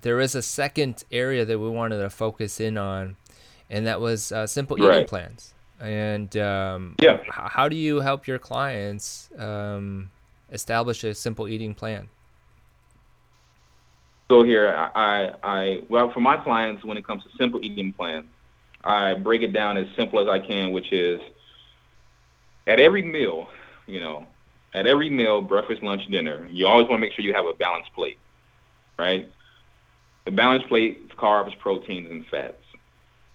there 0.01 0.19
is 0.19 0.35
a 0.35 0.41
second 0.41 1.03
area 1.11 1.45
that 1.45 1.57
we 1.57 1.69
wanted 1.69 1.99
to 1.99 2.09
focus 2.09 2.59
in 2.59 2.77
on, 2.77 3.15
and 3.69 3.87
that 3.87 4.01
was 4.01 4.31
uh, 4.31 4.45
simple 4.45 4.77
right. 4.77 4.95
eating 4.95 5.07
plans. 5.07 5.53
And 5.79 6.35
um, 6.37 6.95
yeah, 7.01 7.19
h- 7.21 7.29
how 7.29 7.67
do 7.69 7.75
you 7.75 7.99
help 8.01 8.27
your 8.27 8.39
clients 8.39 9.29
um, 9.37 10.11
establish 10.51 11.03
a 11.03 11.13
simple 11.13 11.47
eating 11.47 11.73
plan? 11.73 12.09
So 14.29 14.43
here, 14.43 14.73
I, 14.95 15.31
I, 15.43 15.81
well, 15.89 16.11
for 16.11 16.21
my 16.21 16.37
clients, 16.37 16.83
when 16.83 16.97
it 16.97 17.05
comes 17.05 17.23
to 17.23 17.29
simple 17.37 17.63
eating 17.63 17.93
plans, 17.93 18.25
I 18.83 19.13
break 19.13 19.41
it 19.41 19.53
down 19.53 19.77
as 19.77 19.87
simple 19.95 20.19
as 20.19 20.27
I 20.27 20.39
can, 20.39 20.71
which 20.71 20.91
is 20.91 21.19
at 22.67 22.79
every 22.79 23.01
meal, 23.01 23.49
you 23.87 23.99
know, 23.99 24.25
at 24.73 24.87
every 24.87 25.09
meal, 25.09 25.41
breakfast, 25.41 25.83
lunch, 25.83 26.05
dinner, 26.07 26.47
you 26.49 26.67
always 26.67 26.87
want 26.87 26.99
to 26.99 27.05
make 27.05 27.13
sure 27.13 27.23
you 27.23 27.33
have 27.33 27.45
a 27.45 27.53
balanced 27.53 27.93
plate, 27.93 28.17
right? 28.97 29.29
the 30.25 30.31
balanced 30.31 30.67
plate 30.67 31.01
is 31.05 31.11
carbs, 31.17 31.57
proteins, 31.59 32.09
and 32.09 32.25
fats. 32.27 32.55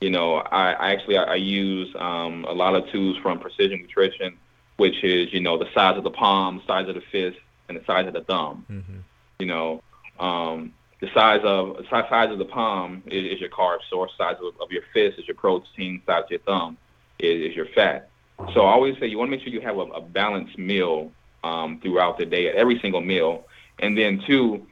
You 0.00 0.10
know, 0.10 0.36
I, 0.36 0.72
I 0.72 0.92
actually 0.92 1.18
I, 1.18 1.24
I 1.24 1.34
use 1.34 1.94
um, 1.98 2.44
a 2.48 2.52
lot 2.52 2.74
of 2.74 2.88
tools 2.90 3.16
from 3.18 3.40
Precision 3.40 3.82
Nutrition, 3.82 4.36
which 4.76 5.02
is 5.02 5.32
you 5.32 5.40
know 5.40 5.58
the 5.58 5.68
size 5.74 5.96
of 5.96 6.04
the 6.04 6.10
palm, 6.10 6.62
size 6.66 6.88
of 6.88 6.94
the 6.94 7.02
fist, 7.12 7.38
and 7.68 7.76
the 7.76 7.84
size 7.84 8.06
of 8.06 8.14
the 8.14 8.22
thumb. 8.22 8.64
Mm-hmm. 8.70 8.98
You 9.40 9.46
know, 9.46 9.82
um, 10.18 10.72
the 11.00 11.08
size 11.12 11.40
of 11.42 11.84
size 11.90 12.30
of 12.30 12.38
the 12.38 12.44
palm 12.44 13.02
is, 13.06 13.32
is 13.32 13.40
your 13.40 13.50
carb 13.50 13.78
source. 13.90 14.12
Size 14.16 14.36
of, 14.40 14.54
of, 14.60 14.70
your 14.70 14.82
fist 14.92 15.18
is 15.18 15.26
your 15.26 15.36
protein. 15.36 16.00
Size 16.06 16.24
of 16.24 16.30
your 16.30 16.40
thumb 16.40 16.78
is, 17.18 17.50
is 17.50 17.56
your 17.56 17.66
fat. 17.66 18.10
So 18.54 18.60
I 18.60 18.72
always 18.72 18.96
say 18.98 19.06
you 19.06 19.18
want 19.18 19.30
to 19.30 19.36
make 19.36 19.44
sure 19.44 19.52
you 19.52 19.60
have 19.60 19.78
a, 19.78 19.80
a 19.80 20.00
balanced 20.00 20.58
meal 20.58 21.12
um, 21.44 21.80
throughout 21.80 22.18
the 22.18 22.26
day 22.26 22.48
at 22.48 22.54
every 22.54 22.78
single 22.80 23.00
meal, 23.00 23.44
and 23.80 23.96
then 23.96 24.22
two, 24.26 24.66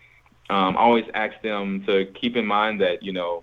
um, 0.51 0.77
I 0.77 0.81
always 0.81 1.05
ask 1.15 1.41
them 1.43 1.85
to 1.87 2.07
keep 2.21 2.37
in 2.37 2.47
mind 2.47 2.81
that 2.81 3.03
you 3.03 3.13
know 3.13 3.43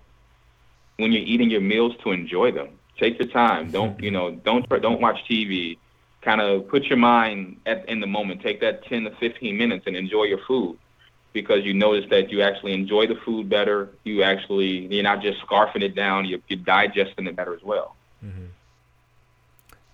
when 0.96 1.12
you're 1.12 1.22
eating 1.22 1.50
your 1.50 1.60
meals 1.60 1.92
to 2.02 2.12
enjoy 2.12 2.52
them. 2.52 2.68
Take 2.98 3.18
your 3.18 3.28
time. 3.28 3.70
Don't 3.70 4.00
you 4.02 4.10
know? 4.10 4.32
Don't 4.32 4.68
don't 4.68 5.00
watch 5.00 5.18
TV. 5.28 5.78
Kind 6.22 6.40
of 6.40 6.68
put 6.68 6.84
your 6.84 6.96
mind 6.96 7.60
at 7.66 7.88
in 7.88 8.00
the 8.00 8.06
moment. 8.06 8.42
Take 8.42 8.60
that 8.60 8.84
10 8.86 9.04
to 9.04 9.10
15 9.16 9.56
minutes 9.56 9.84
and 9.86 9.96
enjoy 9.96 10.24
your 10.24 10.40
food 10.46 10.78
because 11.32 11.64
you 11.64 11.74
notice 11.74 12.08
that 12.10 12.30
you 12.30 12.40
actually 12.40 12.72
enjoy 12.72 13.06
the 13.06 13.16
food 13.24 13.48
better. 13.50 13.90
You 14.04 14.22
actually 14.22 14.86
you're 14.86 15.02
not 15.02 15.20
just 15.20 15.40
scarfing 15.46 15.82
it 15.82 15.94
down. 15.94 16.24
You're, 16.24 16.40
you're 16.48 16.60
digesting 16.60 17.26
it 17.26 17.36
better 17.36 17.54
as 17.54 17.62
well. 17.62 17.96
Mm-hmm. 18.24 18.46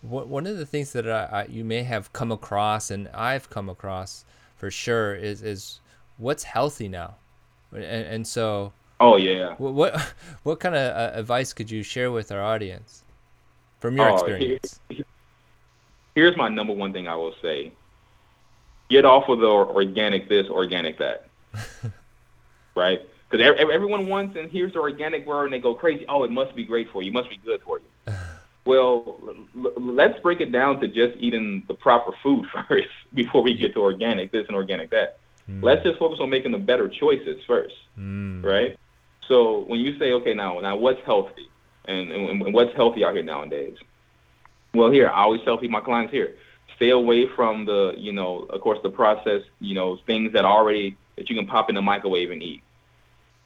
One 0.03 0.47
of 0.47 0.57
the 0.57 0.65
things 0.65 0.93
that 0.93 1.09
I, 1.09 1.25
I, 1.25 1.45
you 1.45 1.63
may 1.63 1.83
have 1.83 2.13
come 2.13 2.33
across, 2.33 2.91
and 2.91 3.09
I've 3.09 3.51
come 3.51 3.69
across 3.69 4.25
for 4.57 4.71
sure, 4.71 5.15
is 5.15 5.43
is 5.43 5.81
what's 6.17 6.45
healthy 6.45 6.89
now, 6.89 7.17
and, 7.73 7.85
and 7.85 8.27
so. 8.27 8.73
Oh 8.99 9.17
yeah. 9.17 9.55
What 9.59 9.75
what, 9.75 10.15
what 10.43 10.61
kind 10.61 10.75
of 10.75 10.97
uh, 10.97 11.19
advice 11.19 11.53
could 11.53 11.71
you 11.71 11.83
share 11.83 12.11
with 12.11 12.33
our 12.33 12.43
audience 12.43 13.05
from 13.79 13.97
your 13.97 14.11
oh, 14.11 14.15
experience? 14.15 14.81
Here, 14.89 15.05
here's 16.15 16.37
my 16.37 16.49
number 16.49 16.73
one 16.73 16.93
thing 16.95 17.07
I 17.07 17.17
will 17.17 17.35
say: 17.43 17.73
get 18.89 19.05
off 19.05 19.29
of 19.29 19.41
the 19.41 19.47
organic 19.47 20.29
this, 20.29 20.49
organic 20.49 20.99
that. 20.99 21.27
right? 22.75 23.01
Because 23.29 23.55
everyone 23.59 24.09
wants 24.09 24.37
and 24.37 24.51
here's 24.51 24.73
the 24.73 24.81
organic 24.81 25.27
word 25.27 25.45
and 25.45 25.53
they 25.53 25.61
go 25.61 25.75
crazy. 25.75 26.05
Oh, 26.09 26.25
it 26.25 26.31
must 26.31 26.55
be 26.57 26.65
great 26.65 26.91
for 26.91 27.03
you. 27.03 27.11
It 27.11 27.15
must 27.15 27.31
be 27.31 27.39
good 27.45 27.61
for 27.63 27.79
you. 27.79 27.85
Well, 28.65 29.19
let's 29.55 30.19
break 30.21 30.41
it 30.41 30.53
down 30.53 30.81
to 30.81 30.89
just 30.89 31.17
eating 31.19 31.63
the 31.67 31.75
proper 31.75 32.13
food 32.23 32.47
first 32.69 32.89
before 33.15 33.43
we 33.43 33.55
get 33.55 33.75
to 33.75 33.81
organic 33.81 34.33
this 34.33 34.47
and 34.47 34.57
organic 34.57 34.91
that. 34.91 35.19
Mm. 35.49 35.63
Let's 35.63 35.83
just 35.83 35.99
focus 35.99 36.19
on 36.21 36.31
making 36.31 36.53
the 36.53 36.59
better 36.59 36.89
choices 36.89 37.43
first, 37.47 37.75
mm. 37.99 38.45
right? 38.45 38.79
So 39.29 39.61
when 39.67 39.81
you 39.81 39.99
say, 39.99 40.13
okay, 40.13 40.35
now, 40.35 40.61
now 40.61 40.77
what's 40.77 41.01
healthy, 41.05 41.49
and, 41.87 42.11
and, 42.11 42.43
and 42.43 42.55
what's 42.55 42.75
healthy 42.77 43.05
out 43.05 43.15
here 43.15 43.23
nowadays? 43.23 43.77
Well, 44.75 44.91
here 44.91 45.09
I 45.09 45.23
always 45.23 45.41
tell 45.43 45.57
people, 45.57 45.73
my 45.73 45.81
clients 45.81 46.13
here, 46.13 46.37
stay 46.77 46.91
away 46.91 47.27
from 47.35 47.65
the, 47.65 47.95
you 47.97 48.13
know, 48.13 48.47
of 48.51 48.61
course, 48.61 48.79
the 48.83 48.91
processed, 48.91 49.47
you 49.61 49.75
know, 49.75 49.99
things 50.07 50.33
that 50.33 50.45
already 50.45 50.97
that 51.17 51.29
you 51.29 51.37
can 51.37 51.47
pop 51.47 51.69
in 51.69 51.75
the 51.75 51.83
microwave 51.83 52.31
and 52.31 52.43
eat, 52.43 52.63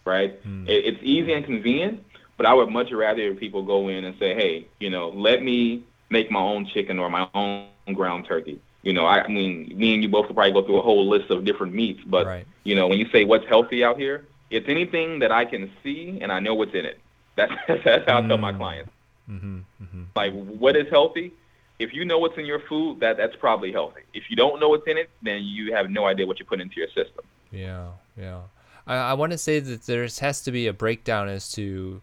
right? 0.05 0.43
Mm. 0.45 0.69
It, 0.69 0.85
it's 0.85 0.99
easy 1.03 1.33
and 1.33 1.45
convenient, 1.45 2.05
but 2.37 2.47
I 2.47 2.55
would 2.55 2.71
much 2.71 2.91
rather 2.93 3.35
people 3.35 3.63
go 3.63 3.89
in 3.89 4.05
and 4.05 4.17
say, 4.19 4.35
hey, 4.35 4.67
you 4.81 4.91
know, 4.91 5.09
let 5.11 5.43
me 5.43 5.85
make 6.11 6.31
my 6.31 6.41
own 6.41 6.67
chicken 6.67 6.99
or 6.99 7.09
my 7.11 7.29
own 7.35 7.67
ground 7.95 8.27
turkey. 8.27 8.61
You 8.83 8.93
know, 8.93 9.07
I, 9.07 9.27
mean, 9.29 9.73
me 9.75 9.95
and 9.95 10.03
you 10.03 10.09
both 10.09 10.29
will 10.29 10.35
probably 10.35 10.53
go 10.53 10.63
through 10.65 10.79
a 10.79 10.83
whole 10.83 11.09
list 11.09 11.31
of 11.31 11.45
different 11.45 11.73
meats, 11.75 12.01
but 12.07 12.27
right. 12.27 12.47
you 12.65 12.75
know, 12.75 12.87
when 12.89 12.99
you 12.99 13.09
say 13.11 13.25
what's 13.25 13.47
healthy 13.47 13.83
out 13.83 13.99
here, 13.99 14.27
it's 14.51 14.69
anything 14.69 15.21
that 15.21 15.33
I 15.33 15.45
can 15.47 15.71
see 15.83 16.19
and 16.21 16.31
I 16.31 16.39
know 16.41 16.55
what's 16.55 16.75
in 16.75 16.85
it. 16.85 17.01
That's 17.37 17.53
that's 17.85 18.09
how 18.09 18.19
I 18.19 18.27
tell 18.29 18.39
my 18.39 18.53
Mm. 18.53 18.59
clients. 18.59 18.91
Mm-hmm. 19.31 19.59
Mm-hmm. 19.83 20.03
Like, 20.15 20.33
what 20.35 20.77
is 20.77 20.87
healthy? 20.91 21.33
If 21.79 21.93
you 21.95 22.05
know 22.05 22.19
what's 22.19 22.37
in 22.39 22.47
your 22.47 22.61
food, 22.61 23.01
that 23.01 23.17
that's 23.17 23.35
probably 23.37 23.73
healthy. 23.73 24.03
If 24.13 24.25
you 24.29 24.37
don't 24.37 24.61
know 24.61 24.69
what's 24.69 24.87
in 24.87 24.99
it, 24.99 25.09
then 25.23 25.43
you 25.43 25.75
have 25.75 25.91
no 25.91 26.07
idea 26.07 26.27
what 26.27 26.39
you 26.39 26.45
put 26.45 26.61
into 26.61 26.77
your 26.77 26.89
system. 26.89 27.25
Yeah, 27.51 27.89
yeah. 28.17 28.41
I, 28.87 28.97
I 28.97 29.13
want 29.15 29.33
to 29.33 29.39
say 29.39 29.61
that 29.61 29.87
there 29.87 30.03
has 30.03 30.43
to 30.43 30.53
be 30.53 30.67
a 30.67 30.73
breakdown 30.73 31.29
as 31.29 31.51
to, 31.53 32.03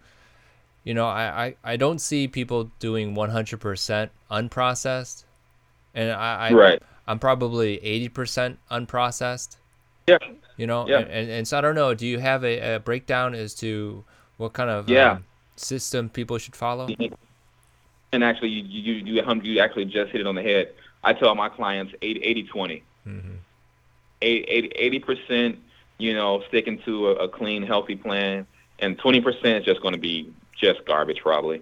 you 0.83 0.93
know, 0.93 1.07
I, 1.07 1.45
I, 1.45 1.55
I 1.63 1.77
don't 1.77 1.99
see 1.99 2.27
people 2.27 2.71
doing 2.79 3.13
100% 3.15 4.09
unprocessed. 4.31 5.25
And 5.93 6.11
I, 6.11 6.49
I 6.49 6.53
Right. 6.53 6.83
I'm 7.07 7.19
probably 7.19 7.77
80% 8.13 8.57
unprocessed, 8.71 9.57
Yeah. 10.07 10.17
you 10.57 10.65
know? 10.67 10.87
Yeah. 10.87 10.99
And, 10.99 11.09
and, 11.09 11.29
and 11.29 11.47
so 11.47 11.57
I 11.57 11.61
don't 11.61 11.75
know, 11.75 11.93
do 11.93 12.07
you 12.07 12.19
have 12.19 12.43
a, 12.43 12.75
a 12.75 12.79
breakdown 12.79 13.33
as 13.35 13.53
to 13.55 14.03
what 14.37 14.53
kind 14.53 14.69
of 14.69 14.89
Yeah. 14.89 15.11
um, 15.11 15.25
system 15.55 16.09
people 16.09 16.37
should 16.37 16.55
follow? 16.55 16.87
And 18.13 18.23
actually, 18.23 18.49
you 18.49 18.63
you 18.63 18.93
you, 19.21 19.41
you 19.43 19.59
actually 19.61 19.85
just 19.85 20.11
hit 20.11 20.19
it 20.19 20.27
on 20.27 20.35
the 20.35 20.41
head. 20.41 20.73
I 21.03 21.13
tell 21.13 21.33
my 21.33 21.47
clients 21.47 21.93
80 22.01 22.19
80 22.21 22.43
20. 22.43 22.83
Mm-hmm. 23.07 23.29
80 24.21 24.99
percent, 24.99 25.59
you 25.97 26.13
know, 26.13 26.43
sticking 26.49 26.79
to 26.79 27.07
a, 27.09 27.11
a 27.25 27.29
clean, 27.29 27.63
healthy 27.63 27.95
plan, 27.95 28.45
and 28.79 28.97
twenty 28.99 29.21
percent 29.21 29.59
is 29.59 29.65
just 29.65 29.81
going 29.81 29.93
to 29.93 29.99
be 29.99 30.31
just 30.59 30.85
garbage, 30.85 31.19
probably. 31.21 31.61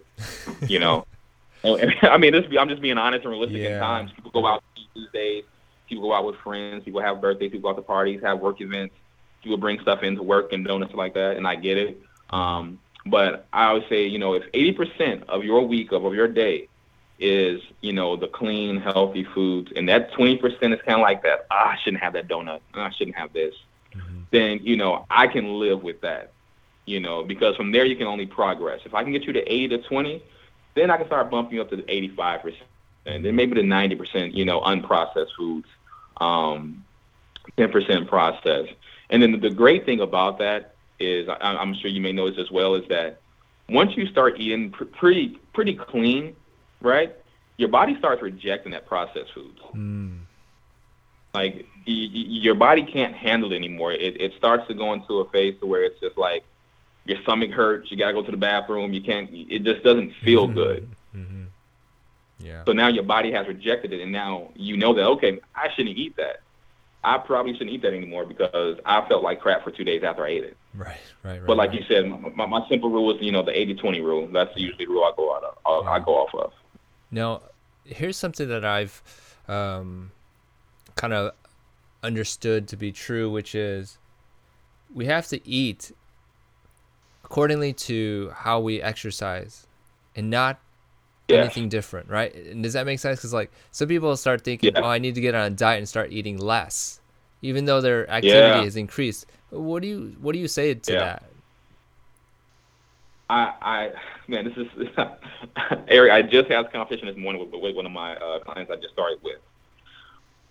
You 0.68 0.80
know, 0.80 1.06
I 1.64 2.18
mean, 2.18 2.34
this. 2.34 2.46
I'm 2.60 2.70
just 2.70 2.82
being 2.82 2.98
honest 2.98 3.24
and 3.26 3.32
realistic. 3.32 3.58
Yeah. 3.62 3.76
In 3.76 3.80
times, 3.80 4.12
people 4.16 4.32
go 4.32 4.46
out 4.48 4.64
to 4.76 4.82
eat 4.82 4.88
these 4.96 5.08
days. 5.14 5.44
People 5.88 6.04
go 6.04 6.14
out 6.14 6.26
with 6.26 6.36
friends. 6.38 6.84
People 6.84 7.02
have 7.02 7.20
birthdays. 7.22 7.52
People 7.52 7.70
go 7.70 7.76
out 7.76 7.78
to 7.78 7.82
parties, 7.82 8.22
have 8.22 8.40
work 8.40 8.62
events. 8.62 8.96
People 9.44 9.58
bring 9.58 9.80
stuff 9.82 10.04
into 10.04 10.22
work 10.22 10.54
and 10.54 10.66
donuts 10.66 10.94
like 10.94 11.14
that, 11.16 11.38
and 11.38 11.48
I 11.48 11.56
get 11.56 11.78
it. 11.78 12.02
Um, 12.30 12.80
but 13.06 13.48
I 13.54 13.68
always 13.68 13.86
say, 13.90 14.06
you 14.06 14.20
know, 14.20 14.34
if 14.34 14.44
80% 14.52 15.24
of 15.30 15.44
your 15.44 15.66
week 15.66 15.92
of, 15.94 16.04
of 16.06 16.14
your 16.14 16.28
day 16.28 16.68
is, 17.18 17.62
you 17.82 17.94
know, 17.94 18.16
the 18.16 18.28
clean, 18.28 18.80
healthy 18.80 19.24
foods, 19.24 19.72
and 19.76 19.88
that 19.90 20.12
20% 20.14 20.42
is 20.46 20.60
kind 20.62 20.76
of 20.96 21.00
like 21.00 21.24
that, 21.24 21.48
ah, 21.50 21.72
I 21.72 21.78
shouldn't 21.84 22.04
have 22.04 22.14
that 22.14 22.28
donut, 22.28 22.60
I 22.74 22.92
shouldn't 22.92 23.16
have 23.18 23.34
this, 23.34 23.56
Mhm. 23.96 24.24
then, 24.32 24.60
you 24.62 24.78
know, 24.78 25.06
I 25.10 25.28
can 25.28 25.60
live 25.60 25.82
with 25.84 26.02
that, 26.02 26.32
you 26.90 27.00
know, 27.00 27.24
because 27.24 27.56
from 27.56 27.72
there 27.72 27.86
you 27.86 27.96
can 27.96 28.08
only 28.08 28.26
progress. 28.26 28.82
If 28.84 28.94
I 28.94 29.04
can 29.04 29.12
get 29.12 29.24
you 29.24 29.34
to 29.34 29.42
80 29.42 29.68
to 29.70 29.78
20, 29.88 30.24
then 30.76 30.90
I 30.90 30.98
can 30.98 31.06
start 31.06 31.30
bumping 31.30 31.56
you 31.56 31.62
up 31.62 31.70
to 31.70 31.76
the 31.76 31.84
85%, 31.84 32.56
and 33.06 33.24
then 33.24 33.36
maybe 33.36 33.54
the 33.56 33.62
90%, 33.68 34.34
you 34.34 34.46
know, 34.46 34.62
unprocessed 34.62 35.34
foods, 35.38 35.68
um, 36.18 36.84
10% 37.58 38.08
processed. 38.08 38.74
And 39.10 39.22
then 39.22 39.40
the 39.40 39.50
great 39.50 39.86
thing 39.86 40.02
about 40.02 40.40
that 40.40 40.76
is, 41.00 41.30
I, 41.30 41.36
I'm 41.40 41.74
sure 41.76 41.90
you 41.90 42.02
may 42.02 42.12
know 42.12 42.30
this 42.30 42.40
as 42.40 42.52
well, 42.52 42.76
is 42.76 42.88
that 42.90 43.20
once 43.70 43.96
you 43.96 44.08
start 44.08 44.40
eating 44.40 44.72
pr- 44.72 44.86
pretty 44.86 45.40
pretty 45.54 45.76
clean, 45.76 46.36
right, 46.82 47.16
your 47.58 47.70
body 47.70 47.96
starts 47.98 48.22
rejecting 48.22 48.72
that 48.72 48.86
processed 48.86 49.34
foods. 49.34 49.60
Mm. 49.74 50.20
Like 51.34 51.66
y- 51.88 52.10
y- 52.14 52.40
your 52.46 52.56
body 52.56 52.84
can't 52.84 53.16
handle 53.16 53.52
it 53.52 53.56
anymore. 53.56 53.94
It 53.94 54.20
it 54.20 54.34
starts 54.38 54.68
to 54.68 54.74
go 54.74 54.94
into 54.94 55.20
a 55.20 55.30
phase 55.30 55.56
to 55.60 55.66
where 55.66 55.84
it's 55.84 56.00
just 56.00 56.18
like 56.18 56.44
your 57.10 57.22
stomach 57.24 57.52
hurts. 57.52 57.92
You 57.92 57.98
gotta 57.98 58.14
go 58.14 58.24
to 58.24 58.32
the 58.32 58.38
bathroom. 58.38 58.94
You 58.94 59.02
can't. 59.02 59.30
It 59.32 59.64
just 59.64 59.84
doesn't 59.84 60.14
feel 60.24 60.48
good. 60.48 60.90
Mm-hmm. 61.16 61.44
Yeah. 62.40 62.64
So 62.66 62.72
now 62.72 62.88
your 62.88 63.04
body 63.04 63.32
has 63.32 63.48
rejected 63.48 63.92
it, 63.92 64.02
and 64.02 64.12
now 64.12 64.52
you 64.56 64.78
know 64.78 64.94
that 64.94 65.06
okay, 65.06 65.40
I 65.56 65.70
shouldn't 65.76 65.98
eat 65.98 66.16
that. 66.18 66.42
I 67.04 67.18
probably 67.18 67.54
shouldn't 67.54 67.72
eat 67.72 67.82
that 67.84 67.94
anymore 67.94 68.26
because 68.26 68.78
I 68.86 69.08
felt 69.08 69.24
like 69.24 69.40
crap 69.40 69.64
for 69.64 69.72
two 69.72 69.84
days 69.84 70.04
after 70.04 70.26
I 70.26 70.30
ate 70.30 70.44
it. 70.44 70.58
Right, 70.74 70.98
right, 71.24 71.40
right. 71.40 71.48
But 71.48 71.58
like 71.58 71.72
right. 71.72 71.80
you 71.80 71.86
said, 71.88 72.36
my, 72.36 72.46
my 72.46 72.68
simple 72.68 72.90
rule 72.90 73.16
is 73.16 73.22
you 73.22 73.32
know 73.32 73.42
the 73.42 73.52
80-20 73.52 74.04
rule. 74.04 74.28
That's 74.28 74.56
usually 74.56 74.86
the 74.86 74.92
rule 74.92 75.04
I 75.04 75.14
go 75.16 75.36
out 75.36 75.44
of. 75.44 75.88
I, 75.88 75.94
I 75.94 76.00
go 76.00 76.16
off 76.16 76.36
of. 76.36 76.54
Now, 77.12 77.42
here's 77.86 78.18
something 78.18 78.48
that 78.50 78.66
I've 78.66 79.02
um, 79.48 80.12
kind 80.96 81.14
of 81.14 81.34
understood 82.04 82.68
to 82.70 82.78
be 82.78 82.92
true, 82.92 83.32
which 83.32 83.56
is 83.56 83.98
we 84.94 85.06
have 85.06 85.28
to 85.28 85.48
eat 85.48 85.92
accordingly 87.30 87.74
to 87.74 88.32
how 88.36 88.60
we 88.60 88.82
exercise 88.82 89.68
and 90.16 90.30
not 90.32 90.60
Yeah. 91.28 91.38
anything 91.42 91.70
different, 91.70 92.10
right? 92.10 92.34
And 92.34 92.64
does 92.64 92.74
that 92.74 92.88
make 92.88 93.00
sense? 93.00 93.20
Because, 93.20 93.34
like, 93.34 93.52
some 93.72 93.88
people 93.88 94.16
start 94.18 94.44
thinking, 94.44 94.74
Yeah. 94.74 94.82
oh, 94.82 94.88
I 94.88 94.98
need 94.98 95.16
to 95.16 95.22
get 95.22 95.36
on 95.36 95.46
a 95.46 95.50
diet 95.52 95.78
and 95.78 95.88
start 95.88 96.12
eating 96.12 96.38
less, 96.40 97.02
even 97.42 97.66
though 97.66 97.82
their 97.82 98.10
activity 98.10 98.62
Yeah. 98.62 98.64
has 98.64 98.76
increased. 98.76 99.26
What 99.52 99.82
do 99.84 99.88
you 99.88 100.16
What 100.20 100.34
do 100.34 100.40
you 100.40 100.48
say 100.48 100.74
to 100.74 100.96
that? 100.96 101.24
I, 103.30 103.54
I, 103.62 103.92
man, 104.28 104.46
this 104.46 104.58
is 104.58 104.88
Eric. 105.88 106.12
I 106.12 106.24
just 106.24 106.50
had 106.50 106.66
this 106.66 106.72
conversation 106.74 107.08
this 107.08 107.18
morning 107.18 107.40
with, 107.42 107.62
with 107.62 107.76
one 107.76 107.86
of 107.86 107.92
my 107.92 108.16
uh, 108.16 108.40
clients 108.40 108.72
I 108.72 108.76
just 108.78 108.94
started 108.94 109.20
with, 109.22 109.38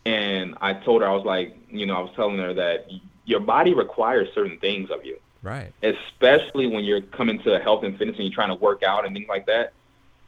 and 0.06 0.54
I 0.60 0.74
told 0.74 1.02
her 1.02 1.08
I 1.08 1.12
was 1.14 1.24
like, 1.24 1.56
you 1.68 1.86
know, 1.86 1.96
I 1.96 2.00
was 2.00 2.12
telling 2.14 2.38
her 2.38 2.54
that 2.54 2.86
your 3.24 3.40
body 3.40 3.74
requires 3.74 4.28
certain 4.34 4.58
things 4.60 4.90
of 4.90 5.04
you, 5.04 5.18
Right. 5.42 5.72
especially 5.83 6.66
when 6.66 6.85
you're 6.85 7.01
coming 7.01 7.38
to 7.44 7.59
health 7.61 7.85
and 7.85 7.96
fitness 7.96 8.16
and 8.16 8.27
you're 8.27 8.35
trying 8.35 8.48
to 8.48 8.57
work 8.57 8.83
out 8.83 9.07
and 9.07 9.14
things 9.14 9.29
like 9.29 9.46
that. 9.46 9.72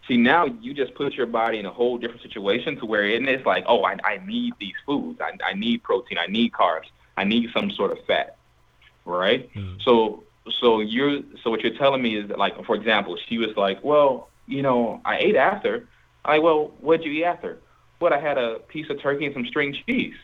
See, 0.07 0.16
now 0.16 0.44
you 0.46 0.73
just 0.73 0.94
put 0.94 1.14
your 1.14 1.27
body 1.27 1.59
in 1.59 1.66
a 1.66 1.73
whole 1.73 1.99
different 1.99 2.23
situation 2.23 2.77
to 2.77 2.87
where 2.87 3.05
it 3.05 3.29
is 3.29 3.44
like, 3.44 3.64
oh, 3.66 3.83
I, 3.85 3.96
I 4.05 4.20
need 4.25 4.55
these 4.61 4.75
foods. 4.87 5.20
I, 5.20 5.33
I 5.44 5.55
need 5.55 5.83
protein. 5.83 6.18
I 6.18 6.27
need 6.27 6.53
carbs. 6.53 6.87
I 7.16 7.25
need 7.25 7.51
some 7.53 7.70
sort 7.70 7.90
of 7.92 8.05
fat, 8.07 8.37
right? 9.05 9.53
Mhm. 9.55 9.83
So, 9.83 10.23
so 10.61 10.81
you're, 10.81 11.20
so 11.42 11.51
what 11.51 11.61
you're 11.61 11.77
telling 11.77 12.03
me 12.03 12.16
is 12.16 12.29
that, 12.29 12.38
like, 12.38 12.64
for 12.64 12.75
example, 12.75 13.16
she 13.29 13.38
was 13.38 13.57
like, 13.57 13.83
well, 13.85 14.29
you 14.46 14.62
know, 14.62 15.01
I 15.05 15.18
ate 15.18 15.37
after. 15.37 15.87
I, 16.25 16.38
well, 16.38 16.73
what'd 16.81 17.05
you 17.05 17.12
eat 17.12 17.25
after? 17.25 17.59
What? 17.99 18.12
I 18.12 18.18
had 18.20 18.38
a 18.38 18.61
piece 18.61 18.88
of 18.90 19.01
turkey 19.01 19.27
and 19.27 19.35
some 19.35 19.46
string 19.46 19.77
cheese. 19.87 20.14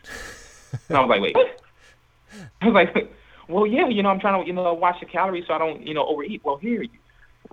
And 0.89 0.97
I 0.97 1.01
was 1.01 1.09
like, 1.09 1.21
wait. 1.21 1.35
I 2.61 2.65
was 2.65 2.73
like, 2.73 3.13
well, 3.47 3.65
yeah, 3.65 3.87
you 3.87 4.03
know, 4.03 4.09
I'm 4.09 4.19
trying 4.19 4.41
to, 4.41 4.47
you 4.47 4.53
know, 4.53 4.73
watch 4.73 4.99
the 4.99 5.05
calories 5.05 5.45
so 5.47 5.53
I 5.53 5.57
don't, 5.57 5.85
you 5.85 5.93
know, 5.93 6.05
overeat. 6.05 6.41
Well, 6.43 6.57
here, 6.57 6.85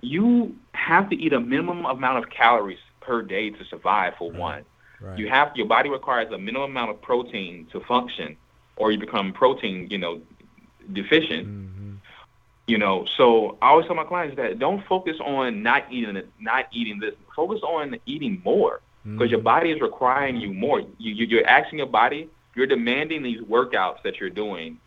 you 0.02 0.56
have 0.74 1.08
to 1.10 1.16
eat 1.16 1.32
a 1.32 1.40
minimum 1.40 1.84
amount 1.84 2.24
of 2.24 2.30
calories 2.30 2.78
per 3.00 3.22
day 3.22 3.50
to 3.50 3.64
survive. 3.64 4.14
For 4.18 4.30
one, 4.30 4.64
Right. 5.00 5.18
you 5.18 5.28
have 5.28 5.52
your 5.54 5.66
body 5.66 5.90
requires 5.90 6.32
a 6.32 6.38
minimum 6.38 6.70
amount 6.70 6.90
of 6.90 7.00
protein 7.02 7.66
to 7.72 7.80
function, 7.80 8.36
or 8.76 8.90
you 8.90 8.98
become 8.98 9.32
protein, 9.32 9.88
you 9.90 9.98
know, 9.98 10.20
deficient. 10.92 11.46
Mhm. 11.48 11.98
You 12.66 12.78
know, 12.78 13.04
so 13.16 13.58
I 13.60 13.68
always 13.68 13.86
tell 13.86 13.94
my 13.94 14.04
clients 14.04 14.36
that 14.36 14.58
don't 14.58 14.82
focus 14.86 15.16
on 15.20 15.62
not 15.62 15.84
eating 15.90 16.16
it, 16.16 16.28
not 16.40 16.66
eating 16.72 16.98
this. 16.98 17.14
Focus 17.36 17.60
on 17.62 17.98
eating 18.06 18.40
more 18.44 18.80
because 19.12 19.30
your 19.30 19.40
Mhm. 19.40 19.44
body 19.44 19.70
is 19.70 19.80
requiring 19.80 20.36
you 20.36 20.52
more. 20.52 20.80
You, 20.80 21.12
you 21.12 21.26
you're 21.26 21.46
asking 21.46 21.78
your 21.78 21.88
body, 21.88 22.28
you're 22.54 22.66
demanding 22.66 23.22
these 23.22 23.40
workouts 23.42 24.02
that 24.02 24.18
you're 24.18 24.30
doing 24.30 24.78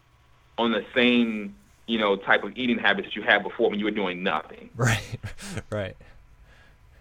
on 0.57 0.71
the 0.71 0.85
same 0.95 1.55
you 1.87 1.97
know 1.97 2.15
type 2.15 2.43
of 2.43 2.55
eating 2.57 2.77
habits 2.77 3.07
that 3.07 3.15
you 3.15 3.21
had 3.23 3.43
before 3.43 3.69
when 3.69 3.79
you 3.79 3.85
were 3.85 3.91
doing 3.91 4.23
nothing. 4.23 4.69
Right. 4.77 5.19
right. 5.71 5.95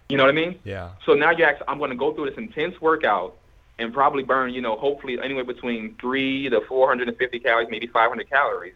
You 0.09 0.17
know 0.17 0.23
what 0.23 0.29
I 0.29 0.33
mean? 0.33 0.59
Yeah. 0.63 0.91
So 1.05 1.13
now 1.13 1.31
you 1.31 1.43
ask, 1.43 1.61
I'm 1.67 1.77
going 1.77 1.89
to 1.89 1.97
go 1.97 2.13
through 2.13 2.29
this 2.29 2.37
intense 2.37 2.79
workout 2.79 3.35
and 3.77 3.93
probably 3.93 4.23
burn, 4.23 4.53
you 4.53 4.61
know, 4.61 4.77
hopefully 4.77 5.19
anywhere 5.21 5.43
between 5.43 5.95
three 5.99 6.49
to 6.49 6.61
450 6.61 7.39
calories, 7.39 7.67
maybe 7.69 7.87
500 7.87 8.29
calories. 8.29 8.73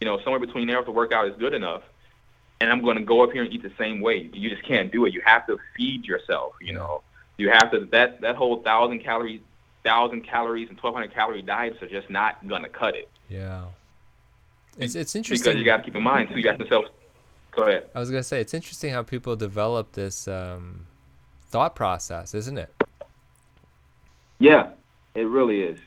You 0.00 0.06
know, 0.06 0.20
somewhere 0.22 0.40
between 0.40 0.66
there 0.66 0.80
if 0.80 0.84
the 0.84 0.90
workout 0.90 1.28
is 1.28 1.36
good 1.36 1.54
enough. 1.54 1.82
And 2.60 2.70
I'm 2.70 2.82
going 2.82 2.96
to 2.96 3.04
go 3.04 3.22
up 3.22 3.30
here 3.30 3.44
and 3.44 3.52
eat 3.52 3.62
the 3.62 3.72
same 3.78 4.00
way. 4.00 4.28
You 4.32 4.50
just 4.50 4.64
can't 4.64 4.92
do 4.92 5.04
it. 5.06 5.14
You 5.14 5.22
have 5.24 5.46
to 5.46 5.58
feed 5.76 6.04
yourself. 6.04 6.54
You 6.60 6.72
know, 6.74 7.02
you 7.38 7.50
have 7.50 7.70
to 7.70 7.86
that 7.92 8.20
that 8.20 8.36
whole 8.36 8.62
thousand 8.62 9.00
calories, 9.00 9.40
thousand 9.84 10.22
calories 10.22 10.68
and 10.68 10.76
1,200 10.78 11.14
calorie 11.14 11.42
diets 11.42 11.80
are 11.82 11.88
just 11.88 12.10
not 12.10 12.46
going 12.46 12.62
to 12.62 12.68
cut 12.68 12.94
it. 12.94 13.08
Yeah. 13.28 13.64
It's 14.78 14.94
it's 14.94 15.12
Because 15.12 15.16
interesting. 15.16 15.58
you 15.58 15.64
got 15.64 15.78
to 15.78 15.82
keep 15.82 15.96
in 15.96 16.02
mind 16.02 16.30
too. 16.30 16.36
You 16.36 16.42
got 16.42 16.58
to 16.58 16.66
self. 16.68 16.86
Go 17.52 17.64
ahead. 17.64 17.88
I 17.94 18.00
was 18.00 18.10
gonna 18.10 18.22
say 18.22 18.40
it's 18.40 18.54
interesting 18.54 18.92
how 18.92 19.02
people 19.02 19.36
develop 19.36 19.92
this 19.92 20.26
um, 20.26 20.86
thought 21.50 21.74
process, 21.74 22.34
isn't 22.34 22.56
it? 22.56 22.70
Yeah, 24.38 24.70
it 25.14 25.22
really 25.26 25.62
is. 25.62 25.78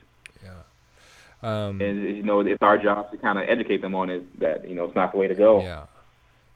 Yeah. 0.43 0.51
Um, 1.41 1.81
and 1.81 2.03
you 2.03 2.23
know, 2.23 2.39
it's 2.41 2.61
our 2.61 2.77
job 2.77 3.09
to 3.11 3.17
kind 3.17 3.39
of 3.39 3.49
educate 3.49 3.81
them 3.81 3.95
on 3.95 4.09
it 4.11 4.39
that 4.39 4.69
you 4.69 4.75
know 4.75 4.85
it's 4.85 4.95
not 4.95 5.11
the 5.11 5.17
way 5.17 5.27
to 5.27 5.35
go. 5.35 5.61
Yeah. 5.61 5.85